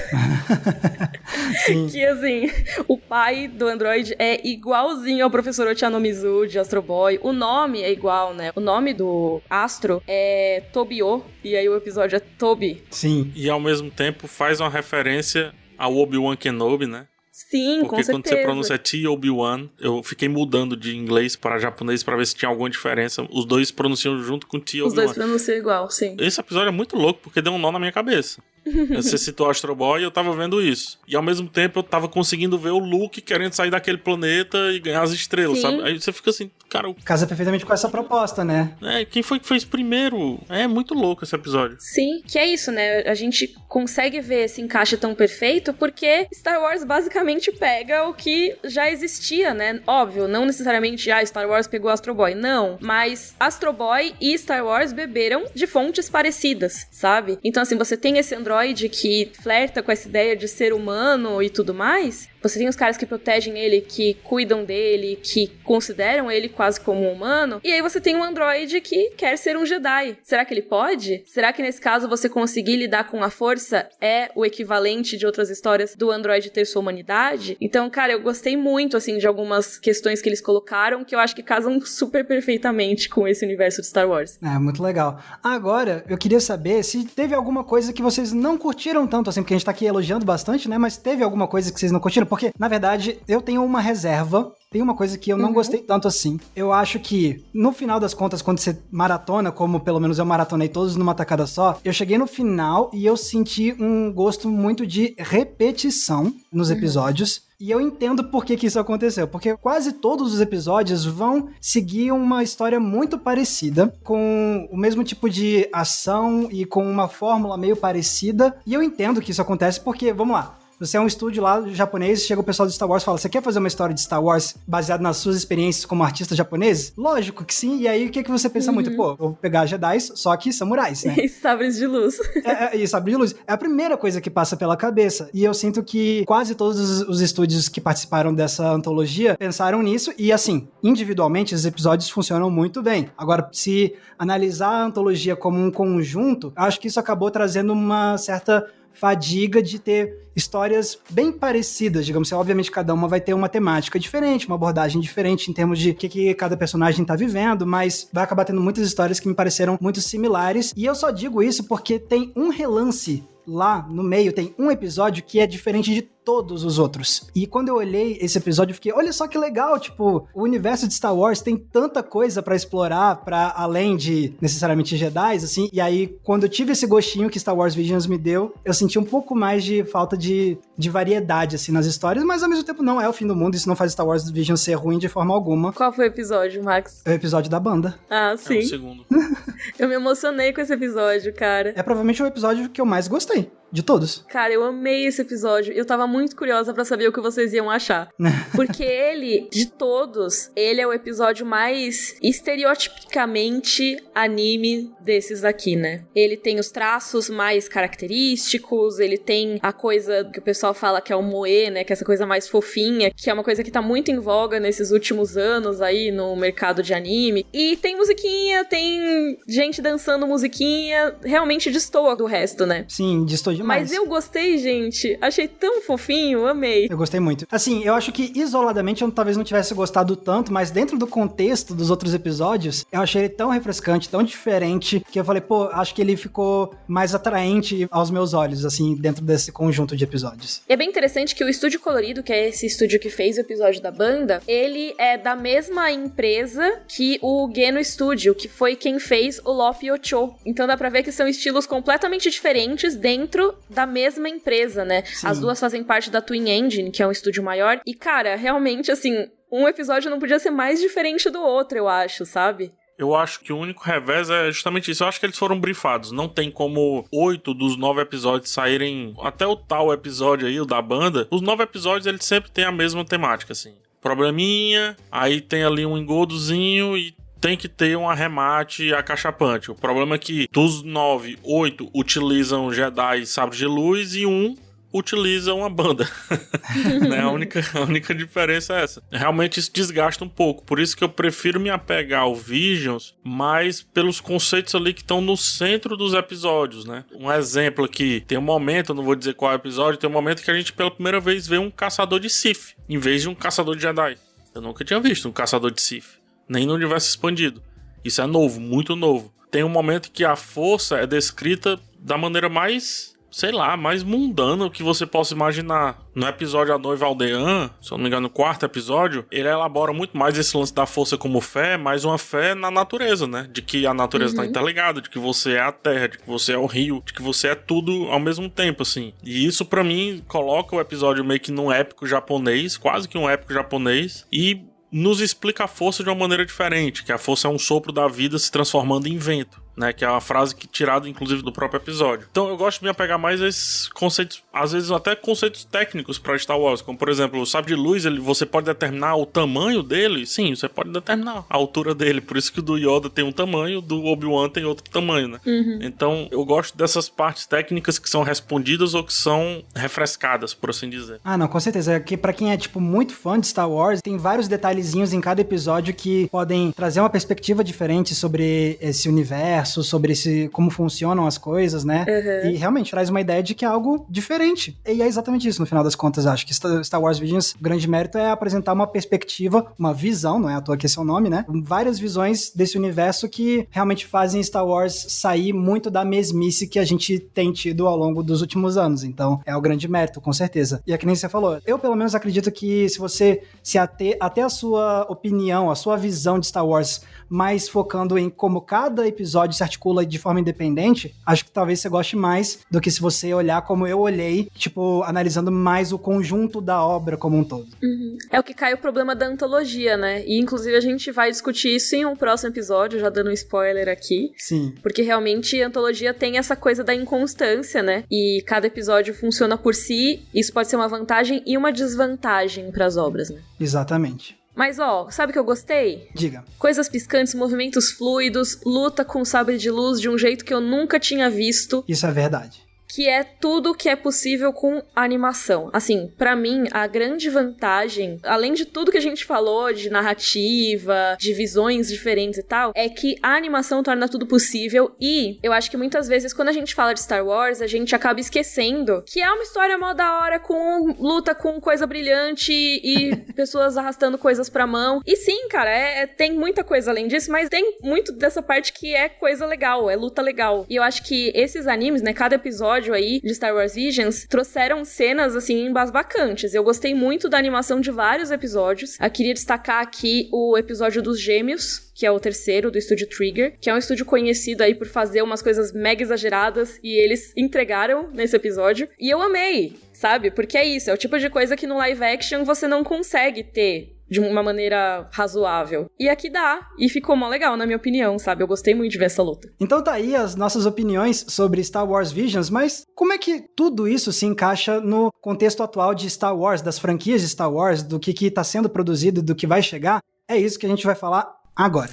[1.90, 2.50] que assim,
[2.86, 7.18] o pai do Android é igualzinho ao professor Ochanomizu de Astro Boy.
[7.22, 8.52] O nome é igual, né?
[8.54, 12.82] O nome do Astro é Tobio, e aí o episódio é Tobi.
[12.90, 13.32] Sim.
[13.34, 17.06] E ao mesmo tempo faz uma referência ao Obi-Wan Kenobi, né?
[17.30, 22.02] Sim, Porque com quando você pronuncia T Obi-Wan, eu fiquei mudando de inglês para japonês
[22.02, 23.26] para ver se tinha alguma diferença.
[23.30, 24.88] Os dois pronunciam junto com T Obi-Wan.
[24.88, 26.16] Os dois pronunciam igual, sim.
[26.18, 28.42] Esse episódio é muito louco porque deu um nó na minha cabeça.
[28.94, 30.98] Você citou Astro Boy e eu tava vendo isso.
[31.06, 34.78] E ao mesmo tempo eu tava conseguindo ver o Luke querendo sair daquele planeta e
[34.78, 35.62] ganhar as estrelas, Sim.
[35.62, 35.82] sabe?
[35.82, 36.92] Aí você fica assim, cara.
[37.04, 38.74] Casa perfeitamente com essa proposta, né?
[38.82, 40.40] É, quem foi que fez primeiro?
[40.48, 41.76] É muito louco esse episódio.
[41.78, 43.00] Sim, que é isso, né?
[43.02, 48.56] A gente consegue ver esse encaixe tão perfeito porque Star Wars basicamente pega o que
[48.64, 49.80] já existia, né?
[49.86, 52.34] Óbvio, não necessariamente, ah, Star Wars pegou Astro Boy.
[52.34, 52.78] Não.
[52.80, 57.38] Mas Astro Boy e Star Wars beberam de fontes parecidas, sabe?
[57.42, 58.57] Então, assim, você tem esse Android
[58.88, 62.96] que flerta com essa ideia de ser humano e tudo mais, você tem os caras
[62.96, 67.60] que protegem ele, que cuidam dele, que consideram ele quase como um humano.
[67.64, 70.16] E aí você tem um androide que quer ser um Jedi.
[70.22, 71.22] Será que ele pode?
[71.26, 75.50] Será que nesse caso você conseguir lidar com a força é o equivalente de outras
[75.50, 77.56] histórias do androide ter sua humanidade?
[77.60, 81.34] Então, cara, eu gostei muito, assim, de algumas questões que eles colocaram que eu acho
[81.34, 84.38] que casam super perfeitamente com esse universo de Star Wars.
[84.42, 85.20] É, muito legal.
[85.42, 89.54] Agora, eu queria saber se teve alguma coisa que vocês não curtiram tanto, assim, porque
[89.54, 90.78] a gente tá aqui elogiando bastante, né?
[90.78, 92.27] Mas teve alguma coisa que vocês não curtiram?
[92.28, 95.54] Porque, na verdade, eu tenho uma reserva tem uma coisa que eu não uhum.
[95.54, 96.38] gostei tanto assim.
[96.54, 100.68] Eu acho que, no final das contas, quando você maratona, como pelo menos eu maratonei
[100.68, 105.14] todos numa tacada só, eu cheguei no final e eu senti um gosto muito de
[105.18, 106.76] repetição nos uhum.
[106.76, 107.48] episódios.
[107.60, 112.12] E eu entendo por que, que isso aconteceu, porque quase todos os episódios vão seguir
[112.12, 117.76] uma história muito parecida, com o mesmo tipo de ação e com uma fórmula meio
[117.76, 118.56] parecida.
[118.64, 122.22] E eu entendo que isso acontece porque, vamos lá, você é um estúdio lá japonês,
[122.22, 124.22] chega o pessoal de Star Wars e fala: Você quer fazer uma história de Star
[124.22, 126.92] Wars baseada nas suas experiências como artista japonês?
[126.96, 127.80] Lógico que sim.
[127.80, 128.74] E aí o que, que você pensa uhum.
[128.74, 128.94] muito?
[128.94, 131.16] Pô, vou pegar Jedi, só que samurais, né?
[131.28, 132.16] E sabres de luz.
[132.44, 133.34] É, é, e sabres de luz.
[133.46, 135.28] É a primeira coisa que passa pela cabeça.
[135.34, 140.12] E eu sinto que quase todos os, os estúdios que participaram dessa antologia pensaram nisso.
[140.16, 143.10] E assim, individualmente, os episódios funcionam muito bem.
[143.16, 148.66] Agora, se analisar a antologia como um conjunto, acho que isso acabou trazendo uma certa
[148.98, 152.38] fadiga de ter histórias bem parecidas, digamos assim.
[152.38, 155.94] Obviamente, cada uma vai ter uma temática diferente, uma abordagem diferente em termos de o
[155.94, 159.78] que, que cada personagem tá vivendo, mas vai acabar tendo muitas histórias que me pareceram
[159.80, 160.72] muito similares.
[160.76, 165.24] E eu só digo isso porque tem um relance lá no meio, tem um episódio
[165.24, 167.26] que é diferente de todos os outros.
[167.34, 170.86] E quando eu olhei esse episódio, eu fiquei, olha só que legal, tipo, o universo
[170.86, 175.70] de Star Wars tem tanta coisa para explorar para além de necessariamente Jedi, assim.
[175.72, 178.98] E aí, quando eu tive esse gostinho que Star Wars Visions me deu, eu senti
[178.98, 182.82] um pouco mais de falta de, de variedade, assim, nas histórias, mas ao mesmo tempo
[182.82, 185.08] não é o fim do mundo, isso não faz Star Wars Visions ser ruim de
[185.08, 185.72] forma alguma.
[185.72, 187.00] Qual foi o episódio, Max?
[187.06, 187.98] É o episódio da banda.
[188.10, 188.56] Ah, sim.
[188.56, 189.06] É o segundo.
[189.78, 191.72] eu me emocionei com esse episódio, cara.
[191.74, 193.37] É provavelmente o episódio que eu mais gostei.
[193.38, 193.50] really?
[193.70, 194.24] De todos.
[194.28, 195.72] Cara, eu amei esse episódio.
[195.72, 198.08] Eu tava muito curiosa para saber o que vocês iam achar.
[198.54, 206.04] Porque ele, de todos, ele é o episódio mais estereotipicamente anime desses aqui, né?
[206.14, 211.12] Ele tem os traços mais característicos, ele tem a coisa que o pessoal fala que
[211.12, 211.84] é o moe, né?
[211.84, 214.58] Que é essa coisa mais fofinha, que é uma coisa que tá muito em voga
[214.58, 217.46] nesses últimos anos aí no mercado de anime.
[217.52, 222.84] E tem musiquinha, tem gente dançando musiquinha, realmente destoa do resto, né?
[222.88, 223.82] Sim, destoa demais.
[223.82, 225.16] Mas eu gostei, gente.
[225.20, 226.86] Achei tão fofinho, amei.
[226.90, 227.46] Eu gostei muito.
[227.50, 231.74] Assim, eu acho que isoladamente eu talvez não tivesse gostado tanto, mas dentro do contexto
[231.74, 235.94] dos outros episódios, eu achei ele tão refrescante, tão diferente, que eu falei, pô, acho
[235.94, 240.62] que ele ficou mais atraente aos meus olhos, assim, dentro desse conjunto de episódios.
[240.68, 243.40] E é bem interessante que o Estúdio Colorido, que é esse estúdio que fez o
[243.40, 248.98] episódio da banda, ele é da mesma empresa que o Geno Studio, que foi quem
[248.98, 250.34] fez o Lop Ocho.
[250.44, 255.04] Então dá pra ver que são estilos completamente diferentes dentro da mesma empresa, né?
[255.04, 255.26] Sim.
[255.26, 257.80] As duas fazem parte da Twin Engine, que é um estúdio maior.
[257.86, 262.24] E, cara, realmente, assim, um episódio não podia ser mais diferente do outro, eu acho,
[262.24, 262.72] sabe?
[262.98, 265.04] Eu acho que o único revés é justamente isso.
[265.04, 266.10] Eu acho que eles foram brifados.
[266.10, 269.14] Não tem como oito dos nove episódios saírem.
[269.20, 271.28] Até o tal episódio aí, o da banda.
[271.30, 273.76] Os nove episódios, eles sempre têm a mesma temática, assim.
[274.00, 279.70] Probleminha, aí tem ali um engodozinho e tem que ter um arremate acachapante.
[279.70, 284.56] O problema é que dos nove, oito utilizam Jedi sabre de luz e um
[284.92, 286.08] utiliza uma banda.
[287.08, 287.20] né?
[287.20, 289.02] a, única, a única diferença é essa.
[289.10, 290.64] Realmente isso desgasta um pouco.
[290.64, 295.20] Por isso que eu prefiro me apegar ao Visions mais pelos conceitos ali que estão
[295.20, 297.04] no centro dos episódios, né?
[297.14, 300.50] Um exemplo aqui, tem um momento, não vou dizer qual episódio, tem um momento que
[300.50, 303.76] a gente pela primeira vez vê um caçador de Sith, em vez de um caçador
[303.76, 304.16] de Jedi.
[304.54, 306.17] Eu nunca tinha visto um caçador de Sith
[306.48, 307.62] nem no universo expandido.
[308.04, 309.32] Isso é novo, muito novo.
[309.50, 314.70] Tem um momento que a força é descrita da maneira mais, sei lá, mais mundana
[314.70, 315.98] que você possa imaginar.
[316.14, 319.92] No episódio A Noiva Aldeã, se eu não me engano, no quarto episódio, ele elabora
[319.92, 323.48] muito mais esse lance da força como fé, mas uma fé na natureza, né?
[323.50, 324.48] De que a natureza está uhum.
[324.48, 327.22] interligada, de que você é a terra, de que você é o rio, de que
[327.22, 329.12] você é tudo ao mesmo tempo, assim.
[329.24, 333.28] E isso, para mim, coloca o episódio meio que num épico japonês, quase que um
[333.28, 337.50] épico japonês, e nos explica a força de uma maneira diferente, que a força é
[337.50, 339.92] um sopro da vida se transformando em vento né?
[339.92, 342.26] Que é uma frase que tirada, inclusive, do próprio episódio.
[342.30, 346.18] Então eu gosto de me apegar mais a esses conceitos, às vezes até conceitos técnicos
[346.18, 349.24] para Star Wars, como por exemplo, o sabre de luz, ele, você pode determinar o
[349.24, 350.26] tamanho dele?
[350.26, 352.20] Sim, você pode determinar a altura dele.
[352.20, 355.40] Por isso que o do Yoda tem um tamanho, do Obi-Wan tem outro tamanho, né?
[355.46, 355.78] Uhum.
[355.80, 360.90] Então eu gosto dessas partes técnicas que são respondidas ou que são refrescadas, por assim
[360.90, 361.20] dizer.
[361.24, 361.92] Ah, não, com certeza.
[361.92, 365.20] É que para quem é, tipo, muito fã de Star Wars, tem vários detalhezinhos em
[365.20, 370.70] cada episódio que podem trazer uma perspectiva diferente sobre esse universo universo, sobre esse, como
[370.70, 372.04] funcionam as coisas, né?
[372.08, 372.50] Uhum.
[372.50, 374.78] E realmente traz uma ideia de que é algo diferente.
[374.86, 377.88] E é exatamente isso, no final das contas, acho que Star Wars Visions, o grande
[377.88, 381.04] mérito é apresentar uma perspectiva, uma visão, não é à toa que esse é o
[381.04, 381.44] nome, né?
[381.48, 386.84] Várias visões desse universo que realmente fazem Star Wars sair muito da mesmice que a
[386.84, 389.04] gente tem tido ao longo dos últimos anos.
[389.04, 390.82] Então, é o grande mérito, com certeza.
[390.86, 394.16] E é que nem você falou, eu pelo menos acredito que se você se ater
[394.20, 399.06] até a sua opinião, a sua visão de Star Wars mais focando em como cada
[399.06, 403.00] episódio se articula de forma independente, acho que talvez você goste mais do que se
[403.00, 407.68] você olhar como eu olhei, tipo, analisando mais o conjunto da obra como um todo.
[407.82, 408.16] Uhum.
[408.30, 410.24] É o que cai o problema da antologia, né?
[410.26, 413.88] E inclusive a gente vai discutir isso em um próximo episódio, já dando um spoiler
[413.88, 414.32] aqui.
[414.36, 414.74] Sim.
[414.82, 418.04] Porque realmente a antologia tem essa coisa da inconstância, né?
[418.10, 422.86] E cada episódio funciona por si, isso pode ser uma vantagem e uma desvantagem para
[422.86, 423.40] as obras, né?
[423.58, 424.37] Exatamente.
[424.58, 426.08] Mas ó, sabe o que eu gostei?
[426.12, 426.44] Diga.
[426.58, 430.98] Coisas piscantes, movimentos fluidos, luta com sabre de luz de um jeito que eu nunca
[430.98, 431.84] tinha visto.
[431.86, 435.70] Isso é verdade que é tudo que é possível com animação.
[435.72, 441.16] Assim, para mim, a grande vantagem, além de tudo que a gente falou de narrativa,
[441.18, 445.70] de visões diferentes e tal, é que a animação torna tudo possível e eu acho
[445.70, 449.20] que muitas vezes quando a gente fala de Star Wars, a gente acaba esquecendo que
[449.20, 454.48] é uma história mó da hora com luta com coisa brilhante e pessoas arrastando coisas
[454.48, 455.00] pra mão.
[455.06, 458.72] E sim, cara, é, é, tem muita coisa além disso, mas tem muito dessa parte
[458.72, 460.66] que é coisa legal, é luta legal.
[460.68, 464.26] E eu acho que esses animes, né, cada episódio episódio aí de Star Wars Visions
[464.26, 466.54] trouxeram cenas, assim, embasbacantes.
[466.54, 468.98] Eu gostei muito da animação de vários episódios.
[469.00, 473.56] Eu queria destacar aqui o episódio dos Gêmeos, que é o terceiro do estúdio Trigger,
[473.60, 478.10] que é um estúdio conhecido aí por fazer umas coisas mega exageradas e eles entregaram
[478.12, 478.88] nesse episódio.
[478.98, 480.30] E eu amei, sabe?
[480.30, 483.42] Porque é isso, é o tipo de coisa que no live action você não consegue
[483.42, 485.90] ter de uma maneira razoável.
[485.98, 488.42] E aqui dá, e ficou mó legal, na minha opinião, sabe?
[488.42, 489.50] Eu gostei muito de ver essa luta.
[489.60, 493.86] Então tá aí as nossas opiniões sobre Star Wars Visions, mas como é que tudo
[493.86, 497.98] isso se encaixa no contexto atual de Star Wars, das franquias de Star Wars, do
[497.98, 500.02] que está sendo produzido, do que vai chegar?
[500.26, 501.90] É isso que a gente vai falar agora.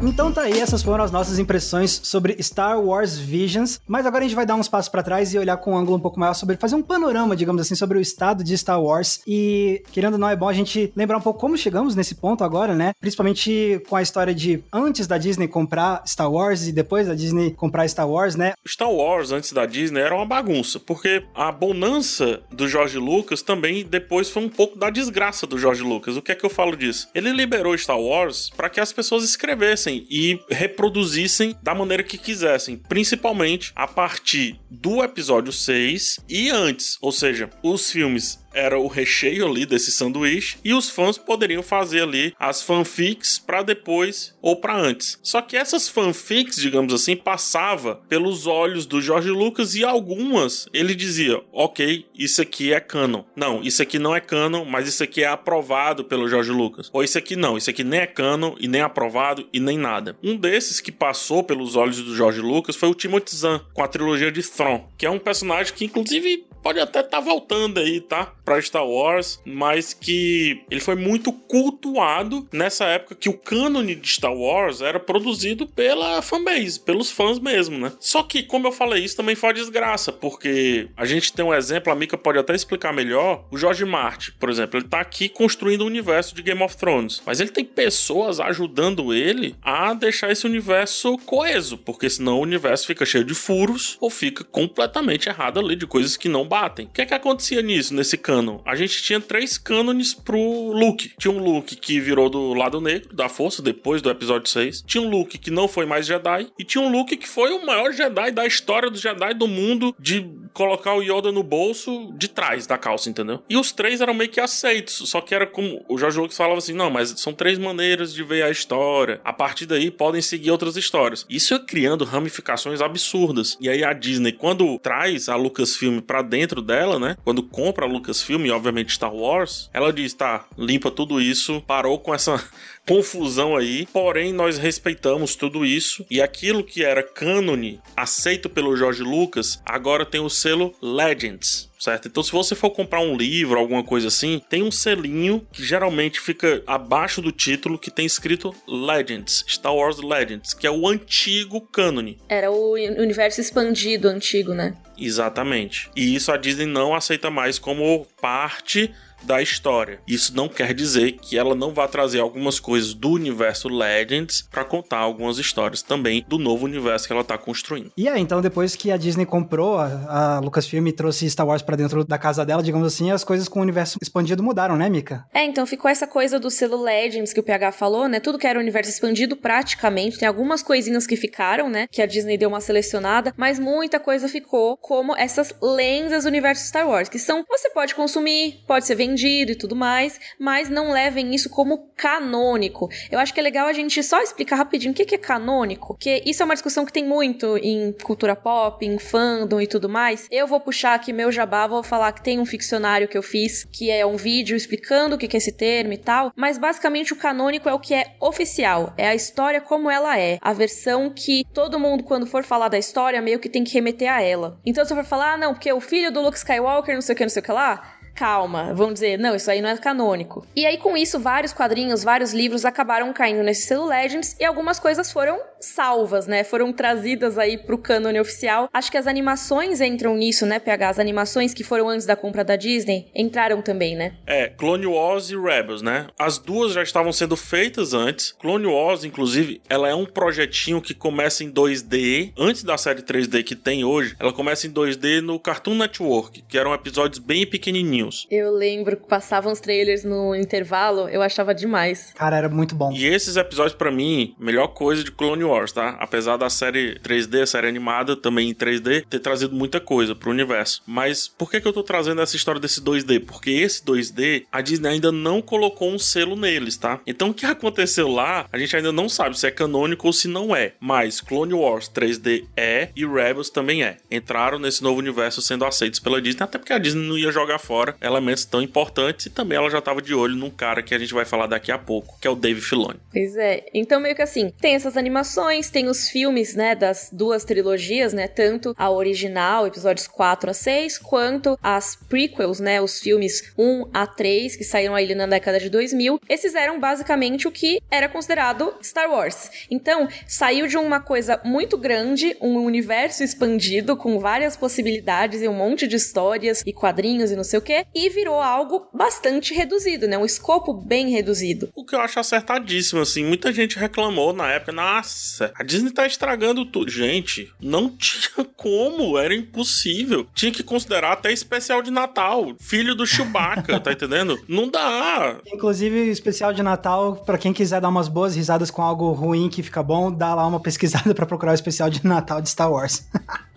[0.00, 4.28] Então tá aí, essas foram as nossas impressões sobre Star Wars Visions, mas agora a
[4.28, 6.34] gente vai dar uns passos para trás e olhar com um ângulo um pouco maior
[6.34, 10.18] sobre fazer um panorama, digamos assim, sobre o estado de Star Wars e querendo ou
[10.18, 12.92] não é bom a gente lembrar um pouco como chegamos nesse ponto agora, né?
[13.00, 17.50] Principalmente com a história de antes da Disney comprar Star Wars e depois da Disney
[17.50, 18.52] comprar Star Wars, né?
[18.66, 23.84] Star Wars antes da Disney era uma bagunça, porque a bonança do George Lucas também
[23.84, 26.16] depois foi um pouco da desgraça do George Lucas.
[26.16, 27.08] O que é que eu falo disso?
[27.12, 32.76] Ele liberou Star Wars para que as pessoas escrevessem e reproduzissem da maneira que quisessem,
[32.76, 39.46] principalmente a partir do episódio 6 e antes, ou seja, os filmes era o recheio
[39.46, 44.76] ali desse sanduíche e os fãs poderiam fazer ali as fanfics para depois ou para
[44.76, 45.18] antes.
[45.22, 50.94] Só que essas fanfics, digamos assim, passava pelos olhos do George Lucas e algumas ele
[50.94, 53.24] dizia: "OK, isso aqui é canon".
[53.36, 56.90] Não, isso aqui não é canon, mas isso aqui é aprovado pelo George Lucas.
[56.92, 60.16] Ou isso aqui não, isso aqui nem é canon e nem aprovado e nem nada.
[60.22, 63.88] Um desses que passou pelos olhos do George Lucas foi o Timothy Zahn com a
[63.88, 68.00] trilogia de Thrawn, que é um personagem que inclusive pode até estar tá voltando aí,
[68.00, 68.32] tá?
[68.48, 74.08] Pra Star Wars, mas que ele foi muito cultuado nessa época que o cânone de
[74.08, 77.92] Star Wars era produzido pela fanbase, pelos fãs mesmo, né?
[78.00, 81.54] Só que, como eu falei, isso também foi uma desgraça, porque a gente tem um
[81.54, 83.44] exemplo, a Mika pode até explicar melhor.
[83.50, 87.22] O George Martin, por exemplo, ele tá aqui construindo o universo de Game of Thrones,
[87.26, 92.86] mas ele tem pessoas ajudando ele a deixar esse universo coeso, porque senão o universo
[92.86, 96.86] fica cheio de furos ou fica completamente errado ali de coisas que não batem.
[96.86, 98.16] O que é que acontecia nisso, nesse
[98.64, 101.12] A gente tinha três cânones pro Luke.
[101.18, 104.82] Tinha um Luke que virou do lado negro, da força, depois do episódio 6.
[104.86, 106.48] Tinha um Luke que não foi mais Jedi.
[106.58, 109.94] E tinha um Luke que foi o maior Jedi da história dos Jedi do mundo,
[109.98, 113.42] de colocar o Yoda no bolso de trás da calça, entendeu?
[113.48, 115.08] E os três eram meio que aceitos.
[115.08, 118.22] Só que era como o George Lucas falava assim: não, mas são três maneiras de
[118.22, 119.20] ver a história.
[119.24, 121.24] A partir daí podem seguir outras histórias.
[121.28, 123.56] Isso é criando ramificações absurdas.
[123.60, 127.16] E aí a Disney, quando traz a Lucasfilm dentro dentro dela, né?
[127.24, 131.98] Quando compra a Lucasfilm e obviamente Star Wars, ela diz: tá, limpa tudo isso, parou
[131.98, 132.42] com essa
[132.88, 139.02] confusão aí, porém nós respeitamos tudo isso e aquilo que era cânone aceito pelo George
[139.02, 141.68] Lucas, agora tem o selo Legends.
[141.78, 142.08] Certo?
[142.08, 146.18] Então, se você for comprar um livro, alguma coisa assim, tem um selinho que geralmente
[146.18, 151.60] fica abaixo do título que tem escrito Legends, Star Wars Legends, que é o antigo
[151.60, 152.18] cânone.
[152.28, 154.76] Era o universo expandido antigo, né?
[154.98, 155.88] Exatamente.
[155.94, 160.00] E isso a Disney não aceita mais como parte da história.
[160.06, 164.64] Isso não quer dizer que ela não vá trazer algumas coisas do universo Legends para
[164.64, 167.92] contar algumas histórias também do novo universo que ela tá construindo.
[167.96, 171.62] E aí, então depois que a Disney comprou a, a Lucasfilm e trouxe Star Wars
[171.62, 174.88] para dentro da casa dela, digamos assim, as coisas com o universo expandido mudaram, né,
[174.88, 175.24] Mika?
[175.34, 178.20] É, então ficou essa coisa do selo Legends que o PH falou, né?
[178.20, 182.36] Tudo que era universo expandido praticamente, tem algumas coisinhas que ficaram, né, que a Disney
[182.36, 187.18] deu uma selecionada, mas muita coisa ficou como essas lendas do universo Star Wars, que
[187.18, 191.48] são você pode consumir, pode ser vendido vendido e tudo mais, mas não levem isso
[191.48, 192.88] como canônico.
[193.10, 196.22] Eu acho que é legal a gente só explicar rapidinho o que é canônico, porque
[196.24, 200.26] isso é uma discussão que tem muito em cultura pop, em fandom e tudo mais.
[200.30, 203.64] Eu vou puxar aqui meu jabá, vou falar que tem um ficcionário que eu fiz,
[203.64, 207.16] que é um vídeo explicando o que é esse termo e tal, mas basicamente o
[207.16, 211.44] canônico é o que é oficial, é a história como ela é, a versão que
[211.52, 214.60] todo mundo, quando for falar da história, meio que tem que remeter a ela.
[214.64, 217.14] Então, se eu for falar, ah, não, porque o filho do Luke Skywalker, não sei
[217.14, 219.76] o que, não sei o que lá, calma, vão dizer, não, isso aí não é
[219.76, 220.44] canônico.
[220.56, 224.80] E aí, com isso, vários quadrinhos, vários livros acabaram caindo nesse selo Legends e algumas
[224.80, 226.44] coisas foram salvas, né?
[226.44, 228.68] Foram trazidas aí pro cânone oficial.
[228.72, 230.88] Acho que as animações entram nisso, né, PH?
[230.90, 234.14] As animações que foram antes da compra da Disney entraram também, né?
[234.26, 236.08] É, Clone Wars e Rebels, né?
[236.18, 238.32] As duas já estavam sendo feitas antes.
[238.32, 243.42] Clone Wars, inclusive, ela é um projetinho que começa em 2D, antes da série 3D
[243.42, 244.16] que tem hoje.
[244.18, 248.26] Ela começa em 2D no Cartoon Network, que eram episódios bem pequenininhos.
[248.30, 252.12] Eu lembro que passavam os trailers no intervalo, eu achava demais.
[252.14, 252.92] Cara, era muito bom.
[252.92, 255.96] E esses episódios, para mim, melhor coisa de Clone Wars, tá?
[255.98, 260.82] Apesar da série 3D, série animada, também em 3D, ter trazido muita coisa pro universo.
[260.86, 263.24] Mas por que, que eu tô trazendo essa história desse 2D?
[263.24, 267.00] Porque esse 2D, a Disney ainda não colocou um selo neles, tá?
[267.06, 270.28] Então o que aconteceu lá, a gente ainda não sabe se é canônico ou se
[270.28, 270.72] não é.
[270.80, 273.96] Mas Clone Wars 3D é e Rebels também é.
[274.10, 277.58] Entraram nesse novo universo sendo aceitos pela Disney, até porque a Disney não ia jogar
[277.58, 280.98] fora elementos tão importantes e também ela já tava de olho num cara que a
[280.98, 282.98] gente vai falar daqui a pouco, que é o Dave Filoni.
[283.12, 283.66] Pois é.
[283.72, 285.37] Então meio que assim, tem essas animações,
[285.70, 290.98] tem os filmes, né, das duas trilogias, né, tanto a original, episódios 4 a 6,
[290.98, 295.70] quanto as prequels, né, os filmes 1 a 3 que saíram aí na década de
[295.70, 296.20] 2000.
[296.28, 299.50] Esses eram basicamente o que era considerado Star Wars.
[299.70, 305.54] Então, saiu de uma coisa muito grande, um universo expandido com várias possibilidades e um
[305.54, 310.06] monte de histórias e quadrinhos e não sei o que, e virou algo bastante reduzido,
[310.08, 310.18] né?
[310.18, 311.70] Um escopo bem reduzido.
[311.74, 313.24] O que eu acho acertadíssimo, assim.
[313.24, 316.90] Muita gente reclamou na época, nossa, a Disney tá estragando tudo.
[316.90, 320.26] Gente, não tinha como, era impossível.
[320.34, 322.54] Tinha que considerar até especial de Natal.
[322.58, 324.38] Filho do Chewbacca, tá entendendo?
[324.48, 325.36] Não dá.
[325.46, 329.62] Inclusive, especial de Natal, para quem quiser dar umas boas risadas com algo ruim que
[329.62, 333.06] fica bom, dá lá uma pesquisada para procurar o especial de Natal de Star Wars.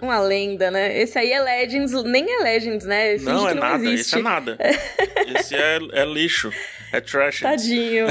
[0.01, 0.99] uma lenda, né?
[0.99, 3.13] Esse aí é Legends, nem é Legends, né?
[3.13, 4.01] Finge não, é não nada, existe.
[4.01, 4.57] esse é nada.
[5.36, 6.51] esse é, é lixo.
[6.91, 7.39] É trash.
[7.39, 8.07] Tadinho.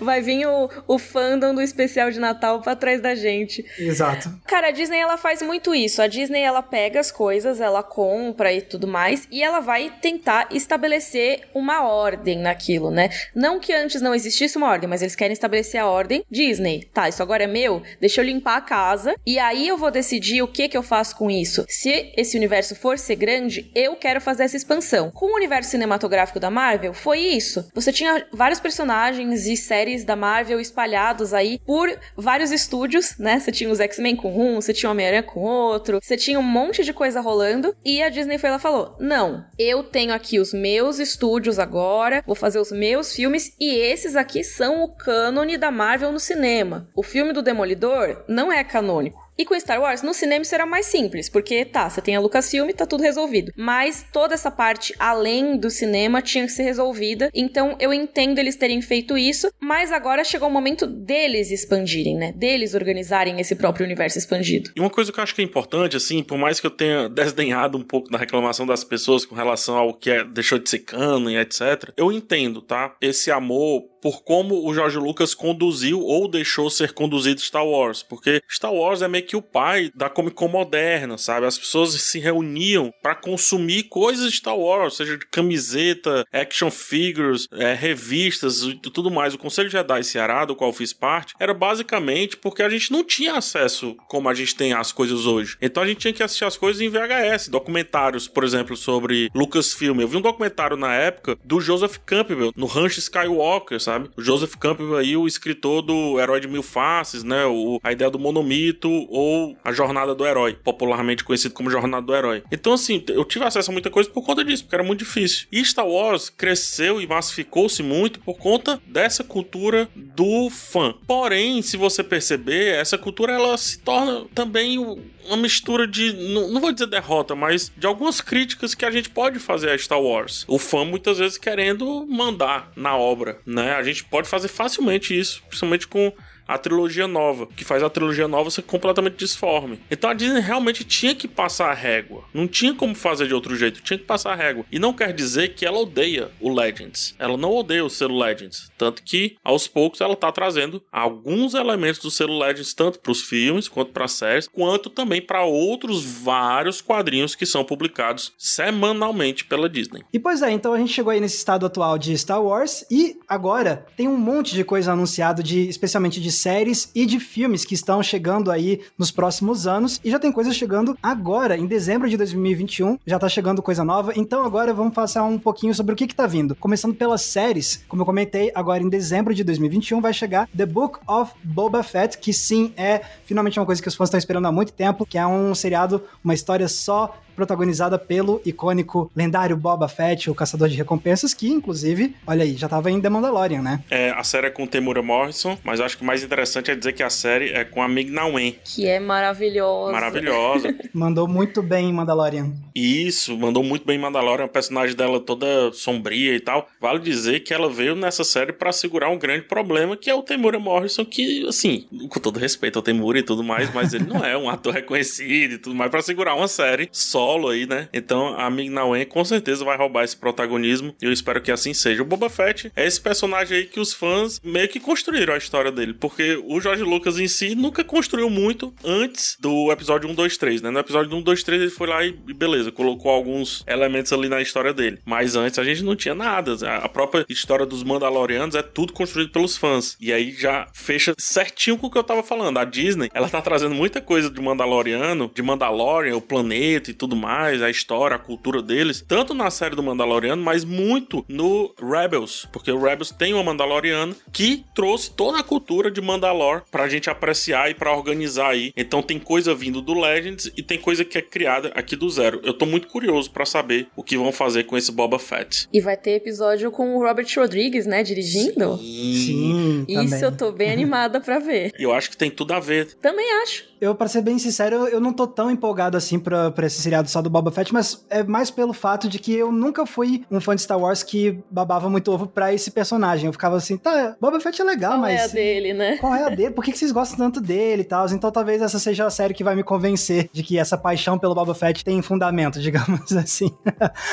[0.00, 3.64] Vai vir o, o fandom do especial de Natal pra trás da gente.
[3.78, 4.32] Exato.
[4.46, 6.00] Cara, a Disney ela faz muito isso.
[6.02, 10.48] A Disney ela pega as coisas, ela compra e tudo mais, e ela vai tentar
[10.50, 13.10] estabelecer uma ordem naquilo, né?
[13.34, 16.24] Não que antes não existisse uma ordem, mas eles querem estabelecer a ordem.
[16.30, 19.90] Disney, tá, isso agora é meu, deixa eu limpar a casa, e aí eu vou
[19.90, 21.64] decidir o que que eu faço com isso.
[21.68, 25.10] Se esse universo for ser grande, eu quero fazer essa expansão.
[25.10, 27.68] Com o universo cinematográfico da Marvel, foi isso.
[27.74, 33.38] Você tinha vários personagens e séries da Marvel espalhados aí por vários estúdios, né?
[33.38, 36.42] Você tinha os X-Men com um, você tinha o Homem-Aranha com outro, você tinha um
[36.42, 40.38] monte de coisa rolando e a Disney foi lá e falou: "Não, eu tenho aqui
[40.38, 45.56] os meus estúdios agora, vou fazer os meus filmes e esses aqui são o cânone
[45.56, 46.88] da Marvel no cinema.
[46.94, 49.25] O filme do Demolidor não é canônico.
[49.38, 52.70] E com Star Wars, no cinema será mais simples, porque tá, você tem a Lucasfilm,
[52.70, 53.52] tá tudo resolvido.
[53.56, 57.30] Mas toda essa parte além do cinema tinha que ser resolvida.
[57.34, 62.32] Então eu entendo eles terem feito isso, mas agora chegou o momento deles expandirem, né?
[62.32, 64.70] Deles organizarem esse próprio universo expandido.
[64.74, 67.08] E uma coisa que eu acho que é importante, assim, por mais que eu tenha
[67.08, 70.80] desdenhado um pouco da reclamação das pessoas com relação ao que é, deixou de ser
[70.80, 72.96] cano e etc., eu entendo, tá?
[73.00, 78.40] Esse amor por como o George Lucas conduziu ou deixou ser conduzido Star Wars, porque
[78.50, 81.46] Star Wars é meio que o pai da Comic Con moderna, sabe?
[81.46, 87.46] As pessoas se reuniam para consumir coisas de Star Wars, seja de camiseta, action figures,
[87.52, 89.34] é, revistas e tudo mais.
[89.34, 93.34] O Conselho Jedi Ceará, do qual fiz parte, era basicamente porque a gente não tinha
[93.34, 95.56] acesso como a gente tem as coisas hoje.
[95.60, 100.00] Então a gente tinha que assistir as coisas em VHS, documentários, por exemplo, sobre Lucasfilm.
[100.00, 103.95] Eu vi um documentário na época do Joseph Campbell no Rancho Skywalker, sabe?
[103.96, 104.10] Sabe?
[104.16, 107.44] O Joseph Campbell aí, o escritor do Herói de Mil Faces, né?
[107.46, 112.14] O, a ideia do monomito ou a jornada do herói, popularmente conhecido como jornada do
[112.14, 112.42] herói.
[112.52, 115.46] Então, assim, eu tive acesso a muita coisa por conta disso, porque era muito difícil.
[115.50, 120.94] E Star Wars cresceu e massificou-se muito por conta dessa cultura do fã.
[121.06, 124.78] Porém, se você perceber, essa cultura ela se torna também
[125.26, 129.10] uma mistura de, não, não, vou dizer derrota, mas de algumas críticas que a gente
[129.10, 130.44] pode fazer a Star Wars.
[130.48, 133.74] O fã muitas vezes querendo mandar na obra, né?
[133.74, 136.12] A gente pode fazer facilmente isso, principalmente com
[136.46, 139.80] a trilogia nova, que faz a trilogia nova ser completamente disforme.
[139.90, 142.24] Então a Disney realmente tinha que passar a régua.
[142.32, 144.64] Não tinha como fazer de outro jeito, tinha que passar a régua.
[144.70, 147.14] E não quer dizer que ela odeia o Legends.
[147.18, 148.70] Ela não odeia o selo Legends.
[148.78, 153.22] Tanto que, aos poucos, ela tá trazendo alguns elementos do selo Legends, tanto para os
[153.22, 159.68] filmes, quanto para séries, quanto também para outros vários quadrinhos que são publicados semanalmente pela
[159.68, 160.04] Disney.
[160.12, 163.18] E pois é, então a gente chegou aí nesse estado atual de Star Wars e
[163.28, 167.74] agora tem um monte de coisa anunciado de especialmente de séries e de filmes que
[167.74, 170.00] estão chegando aí nos próximos anos.
[170.04, 174.12] E já tem coisa chegando agora, em dezembro de 2021, já tá chegando coisa nova.
[174.16, 176.54] Então agora vamos passar um pouquinho sobre o que que tá vindo.
[176.54, 180.98] Começando pelas séries, como eu comentei, agora em dezembro de 2021 vai chegar The Book
[181.06, 184.52] of Boba Fett, que sim é finalmente uma coisa que os fãs estão esperando há
[184.52, 190.30] muito tempo, que é um seriado, uma história só protagonizada pelo icônico lendário Boba Fett,
[190.30, 193.84] o caçador de recompensas, que inclusive, olha aí, já tava em The Mandalorian, né?
[193.90, 196.94] É, a série é com Temura Morrison, mas acho que o mais interessante é dizer
[196.94, 198.56] que a série é com a Mig Na Wen.
[198.64, 199.92] Que é maravilhosa.
[199.92, 200.74] Maravilhosa.
[200.92, 202.52] mandou muito bem em Mandalorian.
[202.74, 206.68] Isso, mandou muito bem em Mandalorian, a personagem dela toda sombria e tal.
[206.80, 210.22] Vale dizer que ela veio nessa série para segurar um grande problema, que é o
[210.22, 214.24] Temura Morrison, que, assim, com todo respeito ao Temura e tudo mais, mas ele não
[214.24, 216.88] é um ator reconhecido e tudo mais, para segurar uma série
[217.26, 217.88] solo aí, né?
[217.92, 221.50] Então a Mig Na Wen com certeza vai roubar esse protagonismo e eu espero que
[221.50, 222.02] assim seja.
[222.02, 225.72] O Boba Fett é esse personagem aí que os fãs meio que construíram a história
[225.72, 230.36] dele, porque o George Lucas em si nunca construiu muito antes do episódio 1, 2,
[230.36, 230.70] 3, né?
[230.70, 234.40] No episódio 1, 2, 3 ele foi lá e beleza, colocou alguns elementos ali na
[234.40, 235.00] história dele.
[235.04, 236.54] Mas antes a gente não tinha nada.
[236.80, 239.96] A própria história dos Mandalorianos é tudo construído pelos fãs.
[240.00, 242.58] E aí já fecha certinho com o que eu tava falando.
[242.58, 247.15] A Disney, ela tá trazendo muita coisa de Mandaloriano, de Mandalorian, o planeta e tudo
[247.16, 252.46] mais, a história, a cultura deles, tanto na série do Mandaloriano, mas muito no Rebels,
[252.52, 257.08] porque o Rebels tem uma Mandaloriano que trouxe toda a cultura de Mandalor pra gente
[257.08, 258.72] apreciar e pra organizar aí.
[258.76, 262.40] Então tem coisa vindo do Legends e tem coisa que é criada aqui do zero.
[262.44, 265.68] Eu tô muito curioso para saber o que vão fazer com esse Boba Fett.
[265.72, 268.76] E vai ter episódio com o Robert Rodrigues, né, dirigindo?
[268.78, 269.14] Sim.
[269.16, 270.22] Sim Isso também.
[270.22, 271.72] eu tô bem animada para ver.
[271.78, 272.94] E eu acho que tem tudo a ver.
[273.00, 273.64] Também acho.
[273.80, 277.08] Eu, para ser bem sincero, eu não tô tão empolgado assim pra, pra esse seriado
[277.10, 280.40] só do Boba Fett, mas é mais pelo fato de que eu nunca fui um
[280.40, 283.26] fã de Star Wars que babava muito ovo pra esse personagem.
[283.26, 285.16] Eu ficava assim, tá, Boba Fett é legal, qual mas.
[285.16, 285.96] Qual é a dele, né?
[285.98, 286.50] Qual é a dele?
[286.52, 288.06] Por que, que vocês gostam tanto dele e tal?
[288.06, 291.34] Então talvez essa seja a série que vai me convencer de que essa paixão pelo
[291.34, 293.50] Boba Fett tem fundamento, digamos assim.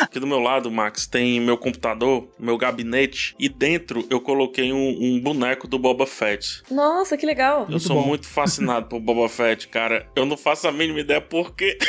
[0.01, 4.97] Aqui do meu lado, Max, tem meu computador, meu gabinete, e dentro eu coloquei um,
[4.99, 6.63] um boneco do Boba Fett.
[6.69, 7.61] Nossa, que legal.
[7.61, 8.07] Eu muito sou bom.
[8.07, 10.07] muito fascinado por Boba Fett, cara.
[10.15, 11.77] Eu não faço a mínima ideia por quê.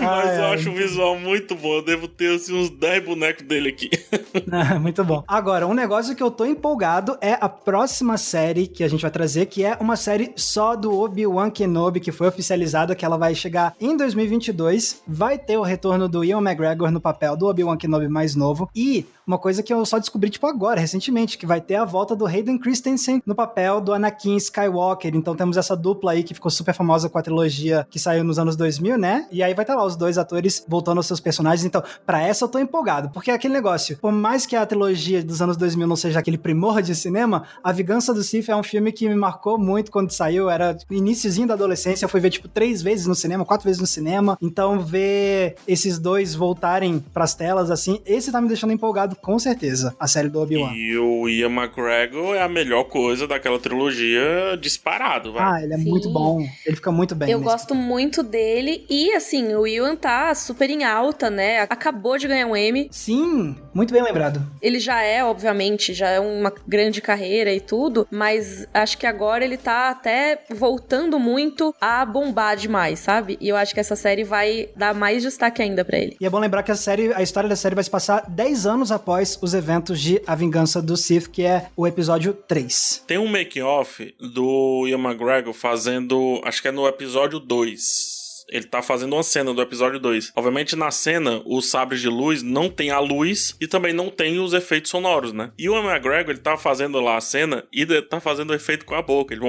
[0.00, 1.74] Mas eu acho o visual muito bom.
[1.74, 3.90] Eu devo ter assim, uns 10 bonecos dele aqui.
[4.80, 5.22] muito bom.
[5.26, 9.10] Agora, um negócio que eu tô empolgado é a próxima série que a gente vai
[9.10, 13.34] trazer, que é uma série só do Obi-Wan Kenobi, que foi oficializada, que ela vai
[13.34, 15.02] chegar em 2022.
[15.06, 18.70] Vai ter o retorno do Ian McGregor no papel do Obi-Wan Kenobi mais novo.
[18.74, 22.16] E uma coisa que eu só descobri, tipo, agora, recentemente, que vai ter a volta
[22.16, 25.01] do Hayden Christensen no papel do Anakin Skywalker.
[25.08, 28.38] Então temos essa dupla aí que ficou super famosa com a trilogia que saiu nos
[28.38, 29.26] anos 2000, né?
[29.30, 31.64] E aí vai estar tá lá os dois atores voltando aos seus personagens.
[31.64, 35.22] Então, para essa eu tô empolgado, porque é aquele negócio, por mais que a trilogia
[35.22, 38.62] dos anos 2000 não seja aquele primor de cinema, A Vingança do Sith é um
[38.62, 42.48] filme que me marcou muito quando saiu, era iníciozinho da adolescência, eu fui ver, tipo,
[42.48, 44.36] três vezes no cinema, quatro vezes no cinema.
[44.40, 49.94] Então, ver esses dois voltarem pras telas, assim, esse tá me deixando empolgado com certeza,
[49.98, 50.72] a série do Obi-Wan.
[50.74, 54.56] E o Ian McGregor é a melhor coisa daquela trilogia
[54.92, 55.42] disparado, vai.
[55.42, 55.88] Ah, ele é Sim.
[55.90, 56.46] muito bom.
[56.64, 57.30] Ele fica muito bem.
[57.30, 58.84] Eu gosto muito dele.
[58.88, 61.60] E, assim, o Ian tá super em alta, né?
[61.62, 62.88] Acabou de ganhar um Emmy.
[62.90, 64.42] Sim, muito bem lembrado.
[64.60, 69.44] Ele já é, obviamente, já é uma grande carreira e tudo, mas acho que agora
[69.44, 73.36] ele tá até voltando muito a bombar demais, sabe?
[73.40, 76.16] E eu acho que essa série vai dar mais destaque ainda para ele.
[76.20, 78.66] E é bom lembrar que a série, a história da série vai se passar 10
[78.66, 83.04] anos após os eventos de A Vingança do Sith, que é o episódio 3.
[83.06, 88.11] Tem um make-off do Ian McGregor fazendo, acho que é no episódio 2
[88.52, 90.32] ele tá fazendo uma cena do episódio 2.
[90.36, 94.38] Obviamente, na cena, os sabres de luz não tem a luz e também não tem
[94.38, 95.50] os efeitos sonoros, né?
[95.58, 99.02] E o McGregor, ele tá fazendo lá a cena e tá fazendo efeito com a
[99.02, 99.34] boca.
[99.34, 99.42] Ele...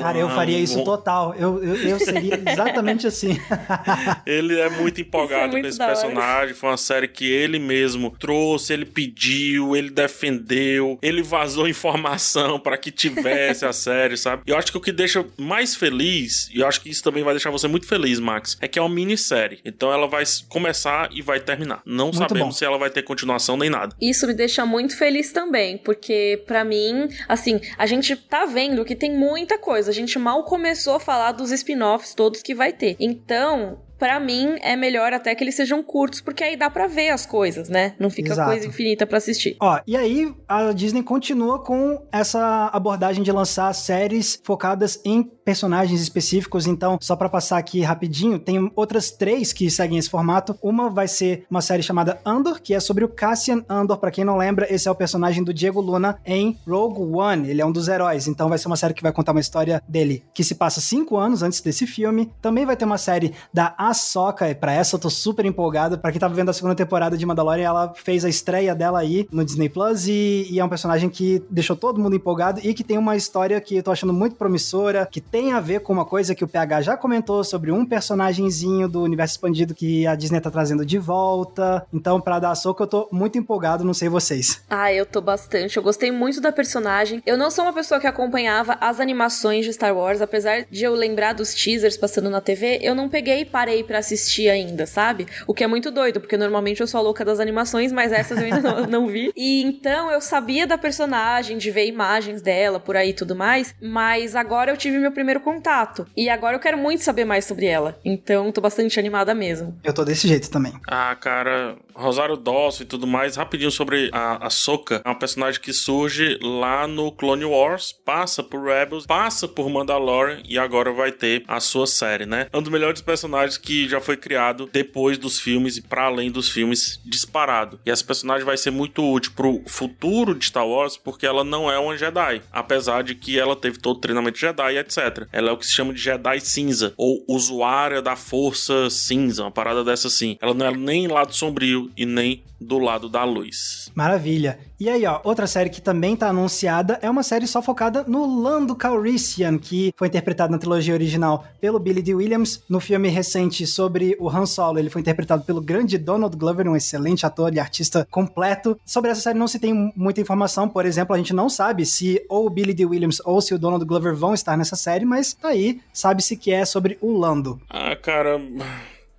[0.00, 1.34] Cara, eu faria isso total.
[1.34, 3.38] Eu, eu, eu seria exatamente assim.
[4.26, 6.54] ele é muito empolgado é muito com esse personagem.
[6.54, 12.76] Foi uma série que ele mesmo trouxe, ele pediu, ele defendeu, ele vazou informação para
[12.76, 14.42] que tivesse a série, sabe?
[14.46, 17.22] E eu acho que o que deixa mais feliz, e eu acho que isso também
[17.22, 19.60] vai deixar você muito feliz, Max, é que é uma minissérie.
[19.64, 21.82] Então ela vai começar e vai terminar.
[21.84, 22.52] Não muito sabemos bom.
[22.52, 23.94] se ela vai ter continuação nem nada.
[24.00, 28.94] Isso me deixa muito feliz também, porque para mim, assim, a gente tá vendo que
[28.94, 29.90] tem muita coisa.
[29.90, 32.96] A gente mal começou a falar dos spin-offs todos que vai ter.
[32.98, 37.10] Então, para mim é melhor até que eles sejam curtos, porque aí dá para ver
[37.10, 37.94] as coisas, né?
[38.00, 38.50] Não fica Exato.
[38.50, 39.56] coisa infinita para assistir.
[39.60, 46.00] Ó, e aí a Disney continua com essa abordagem de lançar séries focadas em personagens
[46.00, 46.66] específicos.
[46.66, 50.58] Então, só para passar aqui rapidinho, tem outras três que seguem esse formato.
[50.60, 53.98] Uma vai ser uma série chamada Andor, que é sobre o Cassian Andor.
[53.98, 57.48] Para quem não lembra, esse é o personagem do Diego Luna em Rogue One.
[57.48, 58.26] Ele é um dos heróis.
[58.26, 61.16] Então, vai ser uma série que vai contar uma história dele que se passa cinco
[61.16, 62.32] anos antes desse filme.
[62.42, 64.50] Também vai ter uma série da Ahsoka.
[64.50, 65.98] E pra essa eu tô super empolgado.
[65.98, 69.28] Pra quem tava vendo a segunda temporada de Mandalorian, ela fez a estreia dela aí
[69.30, 72.84] no Disney Plus e, e é um personagem que deixou todo mundo empolgado e que
[72.84, 76.04] tem uma história que eu tô achando muito promissora, que tem a ver com uma
[76.04, 80.40] coisa que o PH já comentou sobre um personagemzinho do universo expandido que a Disney
[80.40, 81.86] tá trazendo de volta.
[81.92, 84.62] Então, pra dar Ahsoka, eu tô muito empolgado, não sei vocês.
[84.68, 85.76] Ah, eu tô bastante.
[85.76, 87.22] Eu gostei muito da personagem.
[87.24, 90.94] Eu não sou uma pessoa que acompanhava as animações de Star Wars, apesar de eu
[90.94, 95.26] lembrar dos teasers passando na TV, eu não peguei e parei para assistir ainda, sabe?
[95.46, 98.38] O que é muito doido, porque normalmente eu sou a louca das animações, mas essas
[98.38, 99.32] eu ainda não, não vi.
[99.36, 103.74] E então eu sabia da personagem, de ver imagens dela por aí e tudo mais,
[103.80, 106.06] mas agora eu tive meu primeiro contato.
[106.16, 107.98] E agora eu quero muito saber mais sobre ela.
[108.04, 109.78] Então tô bastante animada mesmo.
[109.84, 110.72] Eu tô desse jeito também.
[110.88, 115.60] Ah, cara, Rosário Dawson e tudo mais, rapidinho sobre a, a Soka, é uma personagem
[115.60, 121.12] que surge lá no Clone Wars, passa por Rebels, passa por Mandalorian e agora vai
[121.12, 122.46] ter a sua série, né?
[122.52, 126.30] É um dos melhores personagens que já foi criado depois dos filmes e para além
[126.30, 127.80] dos filmes disparado.
[127.86, 131.70] E essa personagem vai ser muito útil pro futuro de Star Wars porque ela não
[131.70, 135.26] é uma Jedi, apesar de que ela teve todo o treinamento Jedi, etc.
[135.32, 139.50] Ela é o que se chama de Jedi cinza ou usuária da força cinza, uma
[139.50, 140.36] parada dessa assim.
[140.40, 143.90] Ela não é nem lado sombrio e nem do lado da luz.
[143.94, 144.58] Maravilha.
[144.78, 148.42] E aí, ó, outra série que também tá anunciada é uma série só focada no
[148.42, 152.14] Lando Calrissian, que foi interpretado na trilogia original pelo Billy D.
[152.14, 152.64] Williams.
[152.68, 156.74] No filme recente sobre o Han Solo, ele foi interpretado pelo grande Donald Glover, um
[156.74, 158.78] excelente ator e artista completo.
[158.84, 162.24] Sobre essa série não se tem muita informação, por exemplo, a gente não sabe se
[162.28, 162.84] ou o Billy D.
[162.84, 166.52] Williams ou se o Donald Glover vão estar nessa série, mas tá aí, sabe-se que
[166.52, 167.60] é sobre o Lando.
[167.68, 168.40] Ah, cara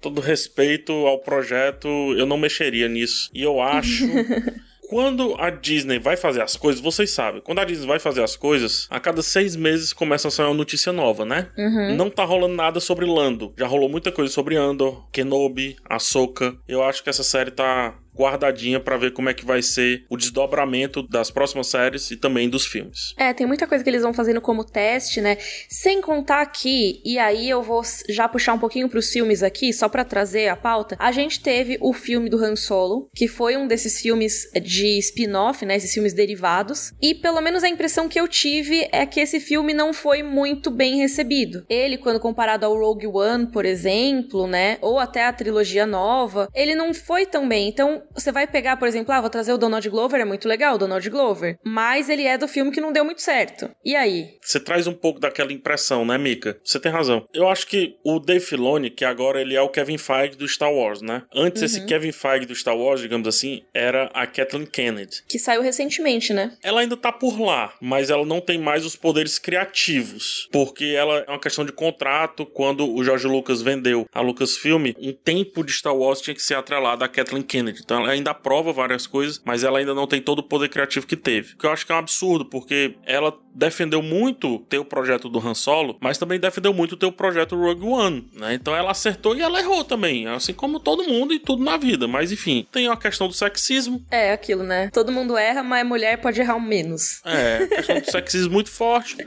[0.04, 3.32] todo respeito ao projeto, eu não mexeria nisso.
[3.34, 4.06] E eu acho.
[4.90, 8.36] quando a Disney vai fazer as coisas, vocês sabem, quando a Disney vai fazer as
[8.36, 11.48] coisas, a cada seis meses começa a sair uma notícia nova, né?
[11.58, 11.96] Uhum.
[11.96, 13.54] Não tá rolando nada sobre Lando.
[13.58, 16.56] Já rolou muita coisa sobre Andor, Kenobi, Ahsoka.
[16.68, 20.18] Eu acho que essa série tá guardadinha para ver como é que vai ser o
[20.18, 23.14] desdobramento das próximas séries e também dos filmes.
[23.18, 25.38] É, tem muita coisa que eles vão fazendo como teste, né?
[25.70, 29.90] Sem contar aqui, e aí eu vou já puxar um pouquinho pros filmes aqui, só
[29.90, 30.96] para trazer a pauta.
[31.00, 35.66] A gente teve o filme do Han Solo, que foi um desses filmes de spin-off,
[35.66, 35.76] né?
[35.76, 36.94] Esses filmes derivados.
[37.02, 40.70] E pelo menos a impressão que eu tive é que esse filme não foi muito
[40.70, 41.66] bem recebido.
[41.70, 44.78] Ele, quando comparado ao Rogue One, por exemplo, né?
[44.82, 47.68] Ou até a trilogia nova, ele não foi tão bem.
[47.68, 50.76] Então, você vai pegar, por exemplo, ah, vou trazer o Donald Glover, é muito legal,
[50.76, 51.58] o Donald Glover.
[51.64, 53.70] Mas ele é do filme que não deu muito certo.
[53.84, 54.38] E aí?
[54.42, 56.58] Você traz um pouco daquela impressão, né, Mika?
[56.64, 57.28] Você tem razão.
[57.34, 60.72] Eu acho que o Dave Filoni, que agora ele é o Kevin Feige do Star
[60.72, 61.24] Wars, né?
[61.34, 61.66] Antes, uhum.
[61.66, 65.24] esse Kevin Feige do Star Wars, digamos assim, era a Kathleen Kennedy.
[65.28, 66.58] Que saiu recentemente, né?
[66.64, 70.48] Ela ainda tá por lá, mas ela não tem mais os poderes criativos.
[70.52, 72.46] Porque ela é uma questão de contrato.
[72.46, 76.56] Quando o George Lucas vendeu a Lucasfilm, um tempo de Star Wars tinha que ser
[76.56, 77.82] atrelado a Kathleen Kennedy.
[77.94, 81.06] Então ela ainda aprova várias coisas, mas ela ainda não tem todo o poder criativo
[81.06, 81.54] que teve.
[81.54, 85.30] O que eu acho que é um absurdo, porque ela defendeu muito ter o projeto
[85.30, 88.56] do Han Solo, mas também defendeu muito ter o projeto Rogue One, né?
[88.56, 92.08] Então ela acertou e ela errou também, assim como todo mundo e tudo na vida.
[92.08, 94.04] Mas enfim, tem a questão do sexismo.
[94.10, 94.90] É, aquilo, né?
[94.92, 97.22] Todo mundo erra, mas mulher pode errar menos.
[97.24, 99.18] É, questão do sexismo muito forte,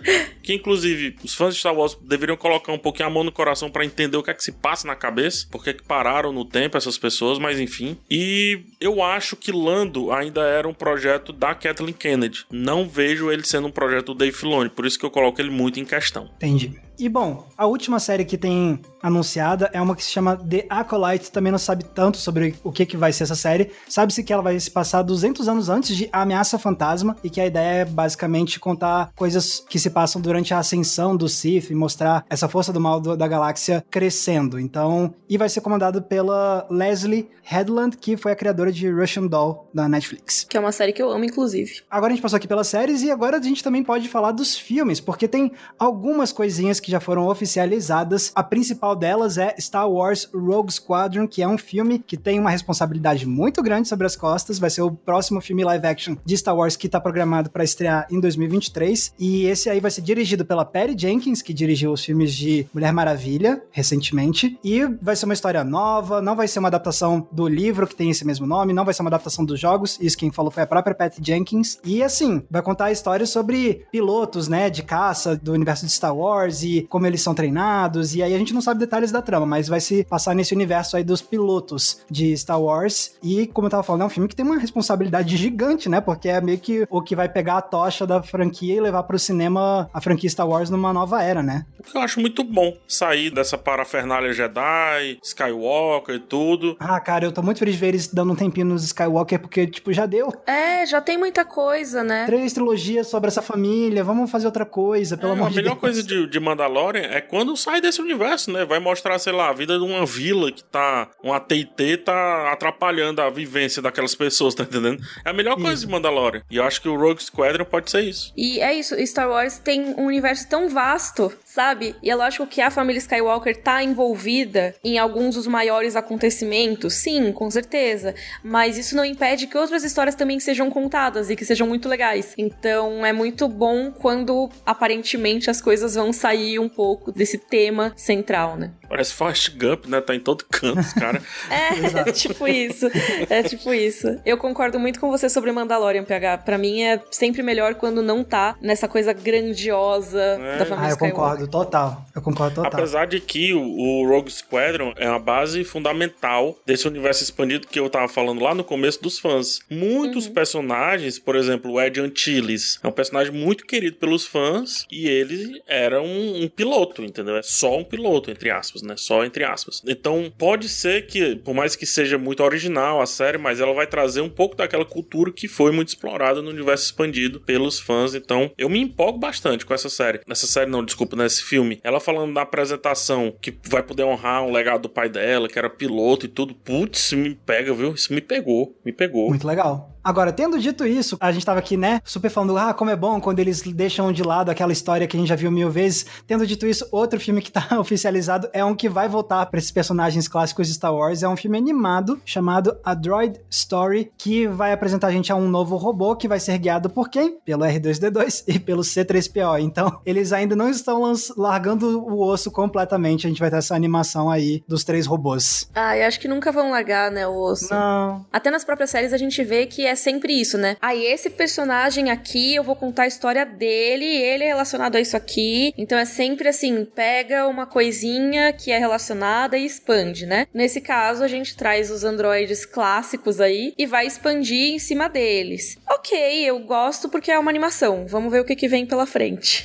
[0.43, 3.71] que inclusive os fãs de Star Wars deveriam colocar um pouquinho a mão no coração
[3.71, 6.77] para entender o que é que se passa na cabeça, porque que pararam no tempo
[6.77, 7.97] essas pessoas, mas enfim.
[8.11, 12.45] E eu acho que Lando ainda era um projeto da Kathleen Kennedy.
[12.51, 15.51] Não vejo ele sendo um projeto do Dave Filoni, por isso que eu coloco ele
[15.51, 16.31] muito em questão.
[16.37, 16.87] Entendi.
[16.99, 21.31] E bom, a última série que tem anunciada é uma que se chama The Acolyte,
[21.31, 23.71] também não sabe tanto sobre o que, que vai ser essa série.
[23.87, 27.47] Sabe-se que ela vai se passar 200 anos antes de Ameaça Fantasma e que a
[27.47, 32.25] ideia é basicamente contar coisas que se passam durante a ascensão do Sith e mostrar
[32.31, 34.59] essa força do mal do, da galáxia crescendo.
[34.59, 39.69] Então, e vai ser comandado pela Leslie Headland, que foi a criadora de Russian Doll
[39.75, 40.47] da Netflix.
[40.49, 41.81] Que é uma série que eu amo, inclusive.
[41.91, 44.57] Agora a gente passou aqui pelas séries e agora a gente também pode falar dos
[44.57, 48.31] filmes, porque tem algumas coisinhas que já foram oficializadas.
[48.37, 52.51] A principal delas é Star Wars Rogue Squadron, que é um filme que tem uma
[52.51, 54.61] responsabilidade muito grande sobre as costas.
[54.61, 58.07] Vai ser o próximo filme live action de Star Wars que está programado para estrear
[58.13, 59.15] em 2023.
[59.19, 62.93] E esse aí vai ser dirigido pela Patty Jenkins, que dirigiu os filmes de Mulher
[62.93, 64.57] Maravilha recentemente.
[64.63, 68.11] E vai ser uma história nova, não vai ser uma adaptação do livro que tem
[68.11, 70.63] esse mesmo mesmo nome, não vai ser uma adaptação dos jogos, isso quem falou foi
[70.63, 71.79] a própria Pat Jenkins.
[71.85, 76.15] E assim, vai contar a história sobre pilotos, né, de caça do universo de Star
[76.15, 79.47] Wars e como eles são treinados, e aí a gente não sabe detalhes da trama,
[79.47, 83.17] mas vai se passar nesse universo aí dos pilotos de Star Wars.
[83.23, 86.29] E como eu tava falando, é um filme que tem uma responsabilidade gigante, né, porque
[86.29, 89.89] é meio que o que vai pegar a tocha da franquia e levar pro cinema
[89.93, 91.65] a franquia Star Wars numa nova era, né?
[91.79, 96.77] O que eu acho muito bom sair dessa parafernália Jedi, Skywalker e tudo.
[96.79, 99.67] Ah, cara, eu tô muito feliz de ver eles dando um tempinho nos Skywalker, porque,
[99.67, 100.33] tipo, já deu.
[100.47, 102.27] É, já tem muita coisa, né?
[102.27, 105.67] Três trilogias sobre essa família, vamos fazer outra coisa, pelo é, amor de Deus.
[105.67, 108.65] A melhor coisa de, de Mandalorian é quando sai desse universo, né?
[108.65, 111.09] Vai mostrar, sei lá, a vida de uma vila que tá.
[111.23, 115.03] Uma TT tá atrapalhando a vivência daquelas pessoas, tá entendendo?
[115.25, 115.63] É a melhor isso.
[115.63, 116.43] coisa de Mandalorian.
[116.51, 118.33] E eu acho que o Rogue Squadron pode ser isso.
[118.37, 121.97] E é isso, Star Wars tem um universo tão vasto sabe?
[122.03, 127.33] E é lógico que a família Skywalker tá envolvida em alguns dos maiores acontecimentos, sim,
[127.33, 128.15] com certeza.
[128.45, 132.35] Mas isso não impede que outras histórias também sejam contadas e que sejam muito legais.
[132.37, 138.59] Então é muito bom quando aparentemente as coisas vão sair um pouco desse tema central,
[138.59, 138.73] né?
[138.87, 140.03] Parece Fast Gump, né?
[140.03, 141.23] Tá em todo canto, cara.
[141.51, 142.87] é, é tipo isso.
[143.31, 144.21] É tipo isso.
[144.27, 146.39] Eu concordo muito com você sobre Mandalorian, PH.
[146.39, 150.59] Pra mim é sempre melhor quando não tá nessa coisa grandiosa é.
[150.59, 151.11] da família ah, eu Skywalker.
[151.13, 152.05] concordo total.
[152.15, 152.73] Eu concordo total.
[152.73, 157.79] Apesar de que o, o Rogue Squadron é uma base fundamental desse universo expandido que
[157.79, 159.61] eu tava falando lá no começo dos fãs.
[159.71, 160.35] Muitos uhum.
[160.35, 165.61] personagens, por exemplo, o Ed Antilles, é um personagem muito querido pelos fãs e ele
[165.67, 167.37] era um, um piloto, entendeu?
[167.37, 168.95] É só um piloto, entre aspas, né?
[168.97, 169.83] Só entre aspas.
[169.87, 173.87] Então, pode ser que, por mais que seja muito original a série, mas ela vai
[173.87, 178.15] trazer um pouco daquela cultura que foi muito explorada no universo expandido pelos fãs.
[178.15, 180.21] Então, eu me empolgo bastante com essa série.
[180.27, 181.81] Nessa série, não, desculpa, filme.
[181.83, 185.71] Ela falando da apresentação que vai poder honrar o legado do pai dela, que era
[185.71, 186.55] piloto e tudo.
[186.55, 187.95] Putz, me pega, viu?
[187.95, 189.29] Isso me pegou, me pegou.
[189.29, 189.96] Muito legal.
[190.07, 193.21] Agora, tendo dito isso, a gente tava aqui, né, super falando, ah, como é bom
[193.21, 196.07] quando eles deixam de lado aquela história que a gente já viu mil vezes.
[196.29, 199.73] Tendo dito isso, outro filme que tá oficializado é um que vai voltar para esses
[199.73, 201.25] personagens clássicos de Star Wars.
[201.25, 205.49] É um filme animado chamado A Droid Story, que vai apresentar a gente a um
[205.49, 207.41] novo robô que vai ser guiado por quem?
[207.45, 209.61] Pelo R2D2 e pelo C3PO.
[209.61, 211.03] Então, eles ainda não estão
[211.37, 213.27] largando o osso completamente.
[213.27, 215.69] A gente vai ter essa animação aí dos três robôs.
[215.75, 217.75] Ah, eu acho que nunca vão largar, né, o osso.
[217.75, 218.25] Não.
[218.33, 220.77] Até nas próprias séries a gente vê que é sempre isso, né?
[220.81, 225.17] Aí esse personagem aqui, eu vou contar a história dele, ele é relacionado a isso
[225.17, 225.73] aqui.
[225.77, 230.47] Então é sempre assim, pega uma coisinha que é relacionada e expande, né?
[230.53, 235.79] Nesse caso, a gente traz os androides clássicos aí e vai expandir em cima deles.
[235.89, 238.07] Ok, eu gosto porque é uma animação.
[238.07, 239.65] Vamos ver o que, que vem pela frente.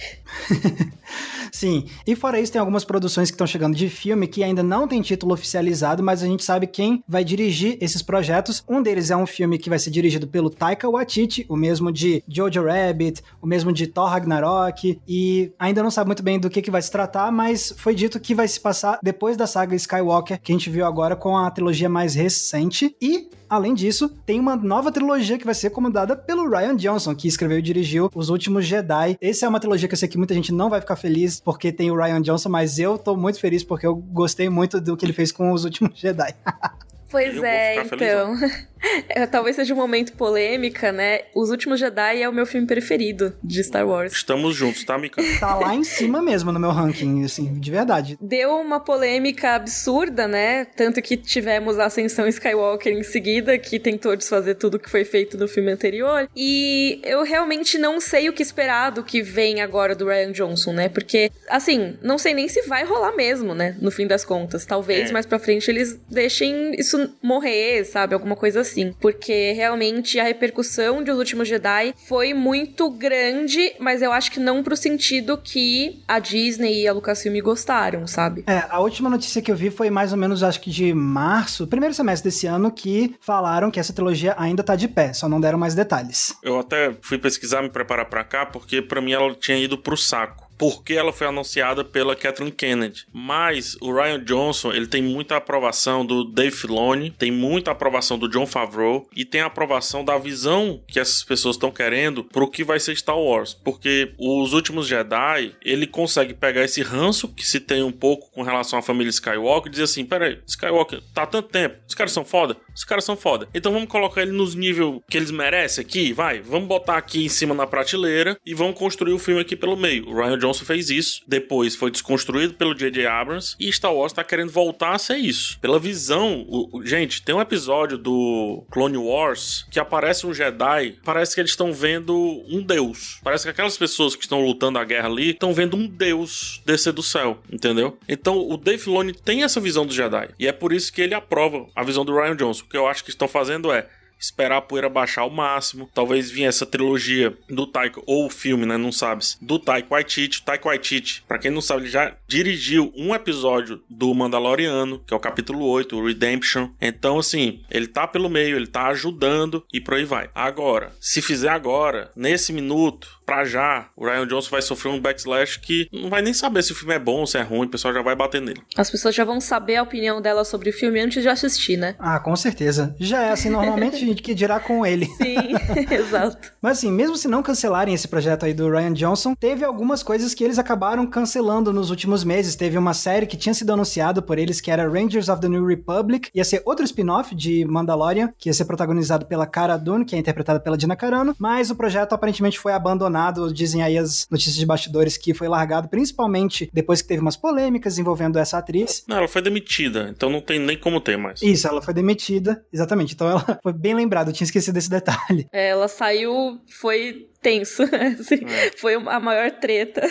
[1.51, 4.87] Sim, e fora isso, tem algumas produções que estão chegando de filme que ainda não
[4.87, 8.63] tem título oficializado, mas a gente sabe quem vai dirigir esses projetos.
[8.67, 12.23] Um deles é um filme que vai ser dirigido pelo Taika Waititi, o mesmo de
[12.27, 16.61] Jojo Rabbit, o mesmo de Thor Ragnarok, e ainda não sabe muito bem do que,
[16.61, 20.39] que vai se tratar, mas foi dito que vai se passar depois da saga Skywalker,
[20.41, 22.95] que a gente viu agora com a trilogia mais recente.
[23.01, 27.27] E Além disso, tem uma nova trilogia que vai ser comandada pelo Ryan Johnson, que
[27.27, 29.17] escreveu e dirigiu Os Últimos Jedi.
[29.19, 31.69] Essa é uma trilogia que eu sei que muita gente não vai ficar feliz porque
[31.69, 35.05] tem o Ryan Johnson, mas eu tô muito feliz porque eu gostei muito do que
[35.05, 36.33] ele fez com Os Últimos Jedi.
[37.11, 38.35] Pois eu é, então.
[39.13, 41.21] É, talvez seja um momento polêmica, né?
[41.35, 44.13] Os Últimos Jedi é o meu filme preferido de Star Wars.
[44.13, 45.21] Estamos juntos, tá, Mika?
[45.39, 48.17] Tá lá em cima mesmo no meu ranking, assim, de verdade.
[48.21, 50.65] Deu uma polêmica absurda, né?
[50.65, 55.37] Tanto que tivemos a Ascensão Skywalker em seguida, que tentou desfazer tudo que foi feito
[55.37, 56.29] no filme anterior.
[56.35, 60.73] E eu realmente não sei o que esperar do que vem agora do Ryan Johnson,
[60.73, 60.89] né?
[60.89, 63.75] Porque, assim, não sei nem se vai rolar mesmo, né?
[63.81, 64.65] No fim das contas.
[64.65, 65.13] Talvez é.
[65.13, 68.13] mais pra frente eles deixem isso morrer, sabe?
[68.13, 68.70] Alguma coisa assim.
[68.99, 74.39] Porque realmente a repercussão de Os Últimos Jedi foi muito grande, mas eu acho que
[74.39, 78.43] não pro sentido que a Disney e a Lucasfilm gostaram, sabe?
[78.47, 81.67] É, a última notícia que eu vi foi mais ou menos, acho que de março,
[81.67, 85.41] primeiro semestre desse ano, que falaram que essa trilogia ainda tá de pé, só não
[85.41, 86.35] deram mais detalhes.
[86.43, 89.97] Eu até fui pesquisar, me preparar para cá, porque para mim ela tinha ido pro
[89.97, 93.07] saco porque ela foi anunciada pela Kathleen Kennedy.
[93.11, 98.29] Mas o Ryan Johnson, ele tem muita aprovação do Dave Filoni, tem muita aprovação do
[98.29, 102.63] John Favreau e tem a aprovação da visão que essas pessoas estão querendo pro que
[102.63, 103.55] vai ser Star Wars.
[103.55, 108.43] Porque os últimos Jedi, ele consegue pegar esse ranço que se tem um pouco com
[108.43, 112.23] relação à família Skywalker e dizer assim: peraí, Skywalker, tá tanto tempo, os caras são
[112.23, 113.47] foda, os caras são foda.
[113.53, 117.29] Então vamos colocar ele nos níveis que eles merecem aqui, vai, vamos botar aqui em
[117.29, 120.07] cima na prateleira e vamos construir o filme aqui pelo meio.
[120.07, 123.05] O Ryan Johnson fez isso, depois foi desconstruído pelo J.J.
[123.05, 125.59] Abrams e Star Wars tá querendo voltar a ser isso.
[125.59, 131.35] Pela visão, o, gente, tem um episódio do Clone Wars que aparece um Jedi, parece
[131.35, 132.15] que eles estão vendo
[132.47, 133.19] um deus.
[133.23, 136.93] Parece que aquelas pessoas que estão lutando a guerra ali estão vendo um deus descer
[136.93, 137.97] do céu, entendeu?
[138.07, 141.13] Então o Dave Filoni tem essa visão do Jedi e é por isso que ele
[141.13, 142.65] aprova a visão do Ryan Johnson.
[142.71, 143.85] O que eu acho que estão fazendo é
[144.17, 145.89] esperar a poeira baixar ao máximo.
[145.93, 148.77] Talvez vinha essa trilogia do Taika, ou o filme, né?
[148.77, 149.37] Não sabes.
[149.41, 150.43] Do Taika Waititi.
[150.43, 155.17] Taika Waititi, pra quem não sabe, ele já dirigiu um episódio do Mandaloriano, que é
[155.17, 156.69] o capítulo 8, o Redemption.
[156.79, 160.29] Então, assim, ele tá pelo meio, ele tá ajudando e por aí vai.
[160.33, 165.57] Agora, se fizer agora, nesse minuto, pra já, o Ryan Johnson vai sofrer um backslash
[165.57, 167.69] que não vai nem saber se o filme é bom ou se é ruim, o
[167.69, 168.61] pessoal já vai bater nele.
[168.75, 171.95] As pessoas já vão saber a opinião dela sobre o filme antes de assistir, né?
[171.99, 172.95] Ah, com certeza.
[172.99, 175.05] Já é assim normalmente, gente, que dirá com ele.
[175.21, 175.37] Sim,
[175.93, 176.51] exato.
[176.61, 180.33] Mas assim, mesmo se não cancelarem esse projeto aí do Ryan Johnson, teve algumas coisas
[180.33, 182.55] que eles acabaram cancelando nos últimos meses.
[182.55, 185.65] Teve uma série que tinha sido anunciada por eles, que era Rangers of the New
[185.65, 190.15] Republic, ia ser outro spin-off de Mandalorian, que ia ser protagonizado pela Cara Dune, que
[190.15, 193.10] é interpretada pela Dina Carano, mas o projeto aparentemente foi abandonado
[193.53, 197.97] Dizem aí as notícias de bastidores que foi largado, principalmente depois que teve umas polêmicas
[197.97, 199.03] envolvendo essa atriz.
[199.07, 201.41] Não, ela foi demitida, então não tem nem como ter mais.
[201.41, 203.13] Isso, ela foi demitida, exatamente.
[203.13, 205.47] Então ela foi bem lembrada, eu tinha esquecido desse detalhe.
[205.51, 207.83] É, ela saiu, foi tenso.
[208.19, 208.71] Assim, é.
[208.77, 210.01] Foi a maior treta.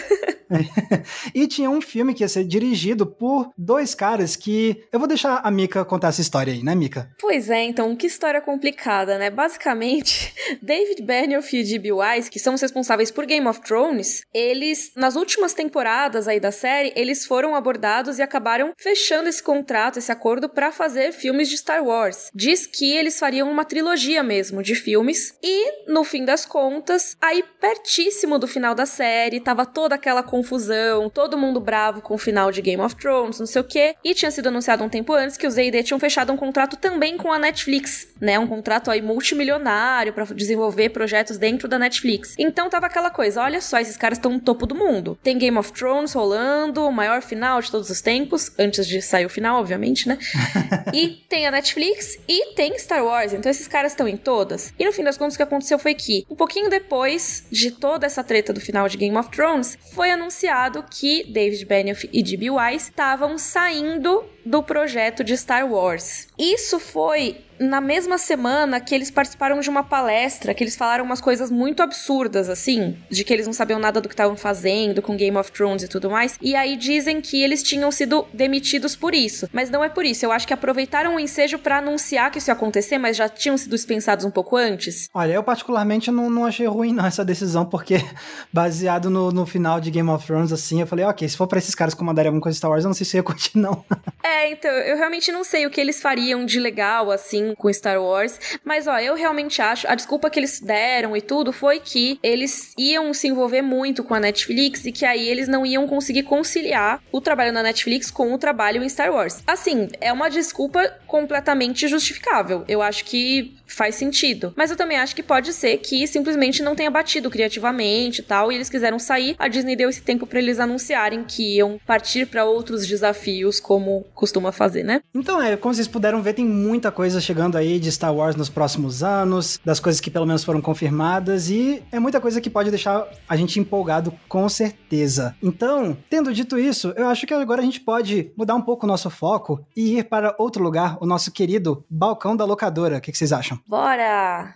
[1.34, 4.82] e tinha um filme que ia ser dirigido por dois caras que.
[4.92, 7.10] Eu vou deixar a Mika contar essa história aí, né, Mika?
[7.18, 9.30] Pois é, então, que história complicada, né?
[9.30, 11.92] Basicamente, David Benioff e D.B.
[11.92, 16.50] Wise, que são os responsáveis por Game of Thrones, eles, nas últimas temporadas aí da
[16.50, 21.56] série, eles foram abordados e acabaram fechando esse contrato, esse acordo, para fazer filmes de
[21.56, 22.30] Star Wars.
[22.34, 27.44] Diz que eles fariam uma trilogia mesmo de filmes, e, no fim das contas, Aí,
[27.60, 32.50] pertíssimo do final da série, tava toda aquela confusão, todo mundo bravo com o final
[32.50, 33.94] de Game of Thrones, não sei o quê.
[34.02, 37.18] E tinha sido anunciado um tempo antes que os D&D tinham fechado um contrato também
[37.18, 38.38] com a Netflix, né?
[38.38, 42.34] Um contrato aí multimilionário para desenvolver projetos dentro da Netflix.
[42.38, 45.18] Então tava aquela coisa, olha só, esses caras estão no topo do mundo.
[45.22, 49.26] Tem Game of Thrones rolando, o maior final de todos os tempos, antes de sair
[49.26, 50.16] o final, obviamente, né?
[50.94, 54.72] e tem a Netflix e tem Star Wars, então esses caras estão em todas.
[54.78, 57.72] E no fim das contas o que aconteceu foi que, um pouquinho depois depois de
[57.72, 62.22] toda essa treta do final de Game of Thrones, foi anunciado que David Benioff e
[62.22, 62.50] D.B.
[62.50, 66.28] Wise estavam saindo do projeto de Star Wars.
[66.38, 71.20] Isso foi na mesma semana que eles participaram de uma palestra, que eles falaram umas
[71.20, 75.14] coisas muito absurdas, assim, de que eles não sabiam nada do que estavam fazendo com
[75.14, 76.38] Game of Thrones e tudo mais.
[76.40, 79.46] E aí dizem que eles tinham sido demitidos por isso.
[79.52, 80.24] Mas não é por isso.
[80.24, 83.58] Eu acho que aproveitaram o ensejo para anunciar que isso ia acontecer, mas já tinham
[83.58, 85.08] sido dispensados um pouco antes.
[85.12, 87.96] Olha, eu particularmente não, não achei ruim não essa decisão, porque
[88.50, 91.58] baseado no, no final de Game of Thrones, assim, eu falei, ok, se for pra
[91.58, 93.58] esses caras comandarem alguma coisa de Star Wars, eu não sei se eu ia curtir,
[93.58, 93.84] não.
[94.24, 98.02] é, então, eu realmente não sei o que eles fariam de legal, assim, com Star
[98.02, 98.38] Wars.
[98.64, 99.88] Mas, ó, eu realmente acho.
[99.88, 104.14] A desculpa que eles deram e tudo foi que eles iam se envolver muito com
[104.14, 108.32] a Netflix e que aí eles não iam conseguir conciliar o trabalho na Netflix com
[108.32, 109.42] o trabalho em Star Wars.
[109.46, 112.64] Assim, é uma desculpa completamente justificável.
[112.68, 114.52] Eu acho que faz sentido.
[114.56, 118.50] Mas eu também acho que pode ser que simplesmente não tenha batido criativamente e tal,
[118.50, 119.34] e eles quiseram sair.
[119.38, 124.04] A Disney deu esse tempo para eles anunciarem que iam partir para outros desafios, como
[124.14, 125.02] costuma fazer, né?
[125.14, 128.48] Então, é, como vocês puderam ver, tem muita coisa chegando aí de Star Wars nos
[128.48, 132.70] próximos anos, das coisas que pelo menos foram confirmadas, e é muita coisa que pode
[132.70, 135.34] deixar a gente empolgado com certeza.
[135.42, 138.88] Então, tendo dito isso, eu acho que agora a gente pode mudar um pouco o
[138.88, 142.98] nosso foco e ir para outro lugar, o nosso querido balcão da locadora.
[142.98, 143.59] O que, que vocês acham?
[143.66, 144.54] Bora!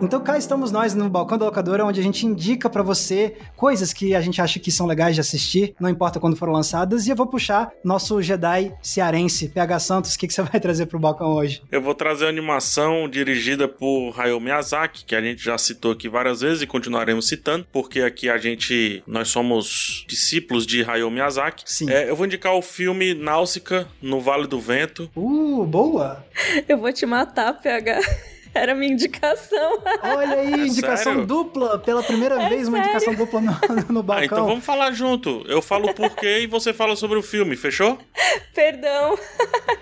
[0.00, 3.92] Então cá estamos nós no balcão da locadora, onde a gente indica para você coisas
[3.92, 7.06] que a gente acha que são legais de assistir, não importa quando foram lançadas.
[7.06, 10.14] E eu vou puxar nosso Jedi cearense, PH Santos.
[10.14, 11.62] O que, que você vai trazer pro balcão hoje?
[11.70, 16.08] Eu vou trazer a animação dirigida por Hayao Miyazaki, que a gente já citou aqui
[16.08, 21.64] várias vezes e continuaremos citando, porque aqui a gente, nós somos discípulos de Hayao Miyazaki.
[21.66, 21.90] Sim.
[21.90, 25.10] É, eu vou indicar o filme Náusica no Vale do Vento.
[25.16, 26.24] Uh, boa!
[26.68, 28.00] Eu vou te matar, PH.
[28.54, 29.82] Era minha indicação.
[30.02, 31.26] Olha aí, É indicação sério?
[31.26, 31.78] dupla.
[31.78, 32.90] Pela primeira É vez, uma sério?
[32.92, 33.52] indicação dupla no,
[33.92, 34.22] no balcão.
[34.22, 35.44] Ah, então vamos falar junto.
[35.48, 37.98] Eu falo o porquê e você fala sobre o filme, fechou?
[38.54, 39.18] Perdão.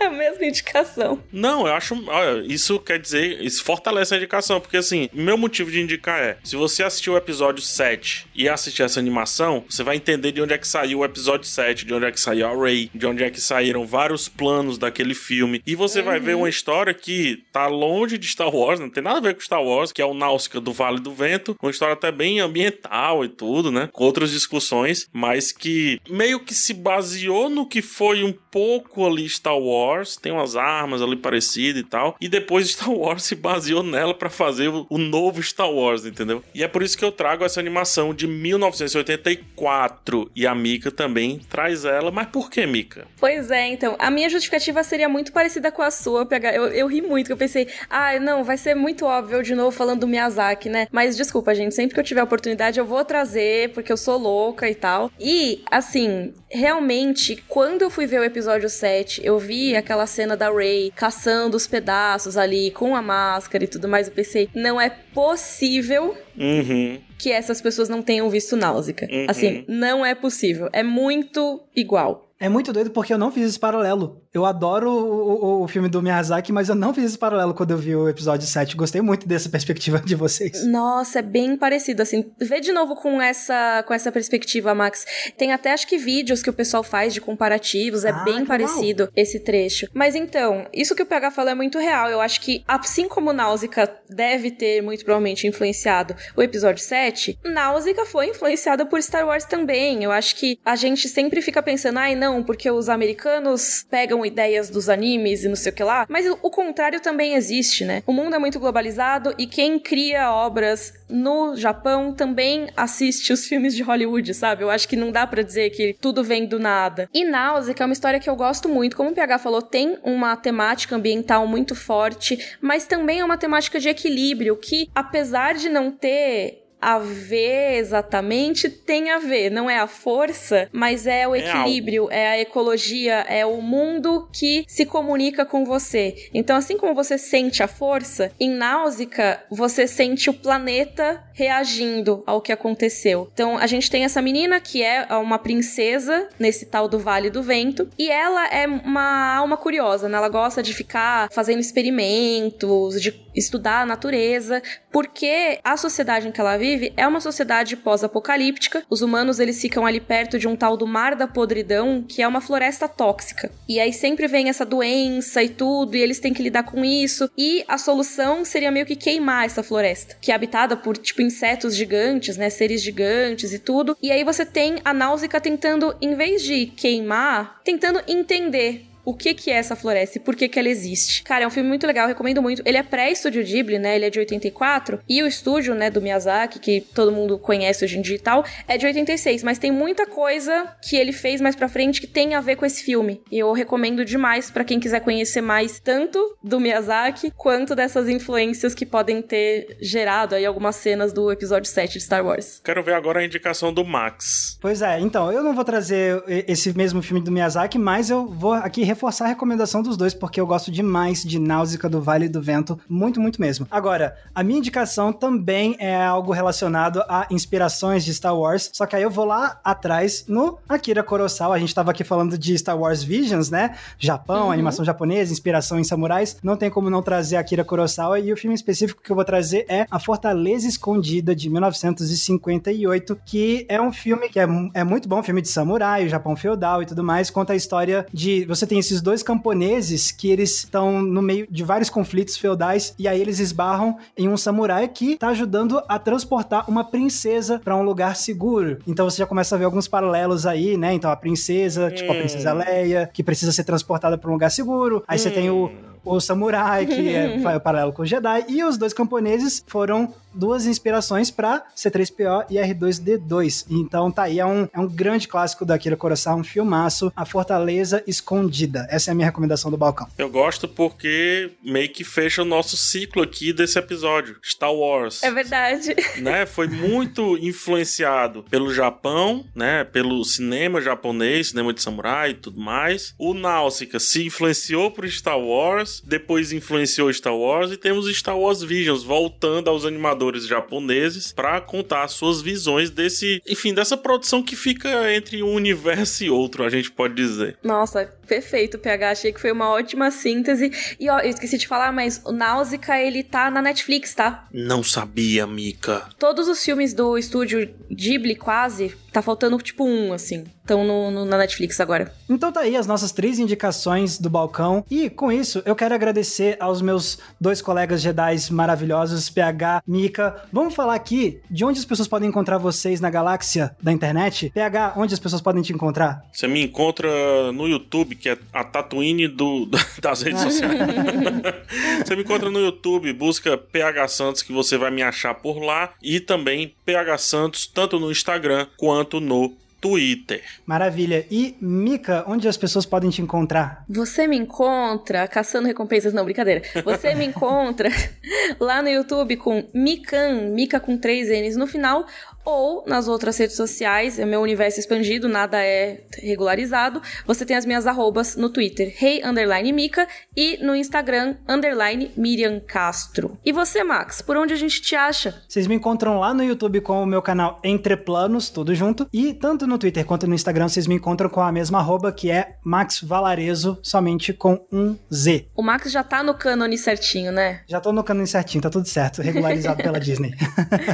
[0.01, 1.23] É a mesma indicação.
[1.33, 1.95] Não, eu acho.
[2.09, 3.41] Olha, isso quer dizer.
[3.43, 4.61] Isso fortalece a indicação.
[4.61, 8.83] Porque assim, meu motivo de indicar é: se você assistiu o episódio 7 e assistir
[8.83, 12.07] essa animação, você vai entender de onde é que saiu o episódio 7, de onde
[12.07, 15.63] é que saiu a Ray, de onde é que saíram vários planos daquele filme.
[15.67, 19.19] E você vai ver uma história que tá longe de Star Wars, não tem nada
[19.19, 21.57] a ver com Star Wars, que é o Náusica do Vale do Vento.
[21.63, 23.89] Uma história até bem ambiental e tudo, né?
[23.93, 29.29] Com outras discussões, mas que meio que se baseou no que foi um pouco ali
[29.29, 30.17] Star Wars.
[30.17, 32.17] Tem umas armas ali parecidas e tal.
[32.21, 36.43] E depois Star Wars se baseou nela pra fazer o, novo Star Wars, entendeu?
[36.55, 40.31] E é por isso que eu trago essa animação de 1984.
[40.35, 42.11] E a Mika também traz ela.
[42.11, 43.07] Mas por que, Mika?
[43.19, 43.97] Pois é, então.
[43.99, 46.55] A minha justificativa seria muito parecida com a sua, PH.
[46.55, 50.01] Eu, eu ri muito, eu pensei, ah, não, vai ser muito óbvio de novo falando
[50.01, 50.87] do Miyazaki, né?
[50.91, 54.69] Mas desculpa, gente, sempre que eu tiver oportunidade eu vou trazer, porque eu sou louca
[54.71, 55.11] e tal.
[55.21, 60.51] E, assim, realmente, quando eu fui ver o episódio 7, eu vi aquela cena da
[60.51, 64.07] Ray caçando os pedaços ali com a máscara e tudo mais.
[64.09, 66.99] Eu pensei, não é possível Uhum.
[67.19, 69.09] que essas pessoas não tenham visto Náusica.
[69.11, 69.27] Uhum.
[69.29, 70.69] Assim, não é possível.
[70.73, 72.26] É muito igual.
[72.39, 74.23] É muito doido porque eu não fiz esse paralelo.
[74.33, 77.71] Eu adoro o, o- o filme do Miyazaki, mas eu não fiz esse paralelo quando
[77.71, 78.77] eu vi o episódio 7.
[78.77, 80.67] Gostei muito dessa perspectiva de vocês.
[80.67, 82.31] Nossa, é bem parecido, assim.
[82.39, 85.07] Vê de novo com essa, com essa perspectiva, Max.
[85.39, 88.05] Tem até, acho que, vídeos que o pessoal faz de comparativos.
[88.05, 89.89] É Ah, bem parecido esse trecho.
[89.95, 92.11] Mas então, isso que o PH falou é muito real.
[92.11, 98.05] Eu acho que, assim como Náusica deve ter, muito provavelmente, influenciado o episódio 7, Náusica
[98.05, 100.05] foi influenciada por Star Wars também.
[100.05, 104.71] Eu acho que a gente sempre fica pensando, ai, não, porque os americanos pegam ideias
[104.71, 106.07] dos animes e não sei o que lá.
[106.09, 108.03] Mas o contrário também existe, né?
[108.07, 113.75] O mundo é muito globalizado e quem cria obras no Japão também assiste os filmes
[113.75, 114.63] de Hollywood, sabe?
[114.63, 117.09] Eu acho que não dá pra dizer que tudo vem do nada.
[117.13, 118.97] E Náusea, é uma história que eu gosto muito.
[118.97, 123.79] Como o PH falou, tem uma temática ambiental muito forte, mas também é uma temática
[123.79, 129.51] de equilíbrio que, apesar de não ter a ver exatamente, tem a ver.
[129.51, 134.29] Não é a força, mas é o É equilíbrio, é, a ecologia, é o mundo
[134.33, 136.15] que se comunica com você.
[136.33, 142.41] Então, assim como você sente a força, em Náusica, você sente o planeta reagindo ao
[142.41, 143.29] que aconteceu.
[143.33, 147.43] Então, a gente tem essa menina que é uma princesa nesse tal do Vale do
[147.43, 150.17] Vento, e ela é uma alma curiosa, né?
[150.17, 156.41] Ela gosta de ficar fazendo experimentos, de estudar a natureza, porque a sociedade em que
[156.41, 158.83] ela vive é uma sociedade pós-apocalíptica.
[158.89, 162.29] Os humanos eles ficam ali perto de um tal do Mar da Podridão, que é
[162.29, 163.51] uma floresta tóxica.
[163.69, 167.31] E aí sempre vem essa doença e tudo, e eles têm que lidar com isso.
[167.37, 171.77] E a solução seria meio que queimar essa floresta, que é habitada por tipo insetos
[171.77, 173.97] gigantes, né, seres gigantes e tudo.
[174.03, 179.33] E aí você tem a Náusea tentando, em vez de queimar, tentando entender o que
[179.33, 181.23] que é essa floresta e por que que ela existe.
[181.23, 182.61] Cara, é um filme muito legal, recomendo muito.
[182.67, 183.95] Ele é pré-estúdio Ghibli, né?
[183.95, 187.99] Ele é de 84 e o estúdio, né, do Miyazaki, que todo mundo conhece hoje
[187.99, 191.55] em dia e tal, é de 86, mas tem muita coisa que ele fez mais
[191.55, 193.23] pra frente que tem a ver com esse filme.
[193.31, 198.75] E eu recomendo demais pra quem quiser conhecer mais tanto do Miyazaki quanto dessas influências
[198.75, 202.61] que podem ter gerado aí algumas cenas do episódio 7 de Star Wars.
[202.65, 204.59] Quero ver agora a indicação do Max.
[204.61, 208.53] Pois é, então, eu não vou trazer esse mesmo filme do Miyazaki, mas eu vou
[208.53, 212.41] aqui reforçar a recomendação dos dois, porque eu gosto demais de Náusica do Vale do
[212.41, 213.67] Vento, muito, muito mesmo.
[213.71, 218.97] Agora, a minha indicação também é algo relacionado a inspirações de Star Wars, só que
[218.97, 222.79] aí eu vou lá atrás no Akira Kurosawa, a gente tava aqui falando de Star
[222.79, 223.77] Wars Visions, né?
[223.99, 224.53] Japão, Uhum.
[224.53, 228.55] animação japonesa, inspiração em samurais, não tem como não trazer Akira Kurosawa, e o filme
[228.55, 234.29] específico que eu vou trazer é A Fortaleza Escondida, de 1958, que é um filme
[234.31, 237.53] que é, é muito bom, filme de samurai, o Japão feudal e tudo mais, conta
[237.53, 238.45] a história de...
[238.47, 243.07] Você tem esses dois camponeses que eles estão no meio de vários conflitos feudais, e
[243.09, 247.83] aí eles esbarram em um samurai que tá ajudando a transportar uma princesa para um
[247.83, 248.79] lugar seguro.
[248.87, 250.93] Então você já começa a ver alguns paralelos aí, né?
[250.95, 252.19] Então a princesa, tipo a Hum.
[252.19, 255.03] princesa Leia, que precisa ser transportada para um lugar seguro.
[255.07, 255.71] Aí você tem o,
[256.05, 260.15] o samurai, que é, faz o paralelo com o Jedi, e os dois camponeses foram
[260.37, 263.67] duas inspirações para C3PO e R2D2.
[263.71, 267.25] Então tá aí, é um, é um grande clássico da Akira Kurosawa, um filmaço, A
[267.25, 268.87] Fortaleza Escondida.
[268.91, 270.07] Essa é a minha recomendação do balcão.
[270.19, 275.23] Eu gosto porque meio que fecha o nosso ciclo aqui desse episódio, Star Wars.
[275.23, 275.95] É verdade.
[276.17, 276.47] Né?
[276.47, 279.85] Foi muito influenciado pelo Japão, né?
[279.85, 283.15] Pelo cinema japonês, cinema de samurai e tudo mais.
[283.19, 288.63] O Náusica se influenciou por Star Wars, depois influenciou Star Wars e temos Star Wars
[288.63, 295.13] Visions voltando aos animadores japoneses para contar suas visões desse, enfim, dessa produção que fica
[295.15, 297.59] entre um universo e outro, a gente pode dizer.
[297.63, 299.11] Nossa, perfeito, PH.
[299.11, 300.71] Achei que foi uma ótima síntese.
[300.99, 304.47] E ó, eu esqueci de falar, mas o Náusica, ele tá na Netflix, tá?
[304.53, 306.09] Não sabia, Mika.
[306.19, 310.45] Todos os filmes do estúdio Ghibli, quase, tá faltando tipo um, assim.
[310.67, 312.13] Estão no, no, na Netflix agora.
[312.29, 314.85] Então tá aí as nossas três indicações do balcão.
[314.91, 320.43] E com isso, eu quero agradecer aos meus dois colegas Jedi maravilhosos, PH, Mika.
[320.53, 324.51] Vamos falar aqui de onde as pessoas podem encontrar vocês na galáxia da internet.
[324.51, 326.25] PH, onde as pessoas podem te encontrar?
[326.33, 327.09] Você me encontra
[327.53, 329.67] no YouTube, que é a Tatooine do,
[330.01, 330.73] das redes sociais.
[332.05, 335.93] você me encontra no YouTube, busca PH Santos, que você vai me achar por lá.
[336.03, 340.43] E também PH Santos, tanto no Instagram quanto no Twitter.
[340.65, 341.27] Maravilha.
[341.31, 343.85] E, Mika, onde as pessoas podem te encontrar?
[343.89, 346.63] Você me encontra caçando recompensas, não, brincadeira.
[346.85, 347.89] Você me encontra
[348.59, 352.07] lá no YouTube com Mikan, Mika com três N's no final,
[352.47, 357.03] ou nas outras redes sociais, é meu universo expandido, nada é regularizado.
[357.27, 362.61] Você tem as minhas arrobas no Twitter, hey, underline Mica, e no Instagram, underline Miriam
[362.61, 363.37] Castro.
[363.45, 365.43] E você, Max, por onde a gente te acha?
[365.49, 369.35] Vocês me encontram lá no YouTube com o meu canal Entre Planos, tudo junto, e
[369.35, 372.57] tanto no Twitter quanto no Instagram vocês me encontram com a mesma arroba, que é
[372.63, 375.49] Max Valarezo, somente com um Z.
[375.57, 377.63] O Max já tá no cânone certinho, né?
[377.67, 380.33] Já tô no cânone certinho, tá tudo certo, regularizado pela Disney.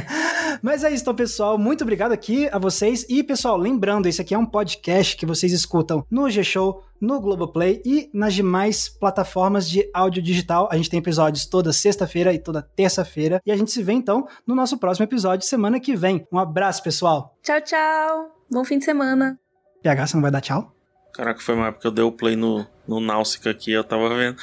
[0.63, 1.57] Mas é isso, então, pessoal pessoal.
[1.57, 3.05] Muito obrigado aqui a vocês.
[3.09, 7.81] E, pessoal, lembrando, esse aqui é um podcast que vocês escutam no G-Show, no Globoplay
[7.83, 10.69] e nas demais plataformas de áudio digital.
[10.71, 13.41] A gente tem episódios toda sexta-feira e toda terça-feira.
[13.45, 16.25] E a gente se vê, então, no nosso próximo episódio semana que vem.
[16.31, 17.37] Um abraço, pessoal.
[17.43, 18.31] Tchau, tchau.
[18.49, 19.37] Bom fim de semana.
[19.81, 20.73] PH, você não vai dar tchau?
[21.13, 24.07] Caraca, foi uma época que eu dei o play no, no Náusica aqui, eu tava
[24.09, 24.37] vendo.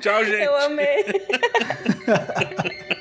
[0.00, 0.42] Tchau, gente.
[0.42, 1.04] Eu amei.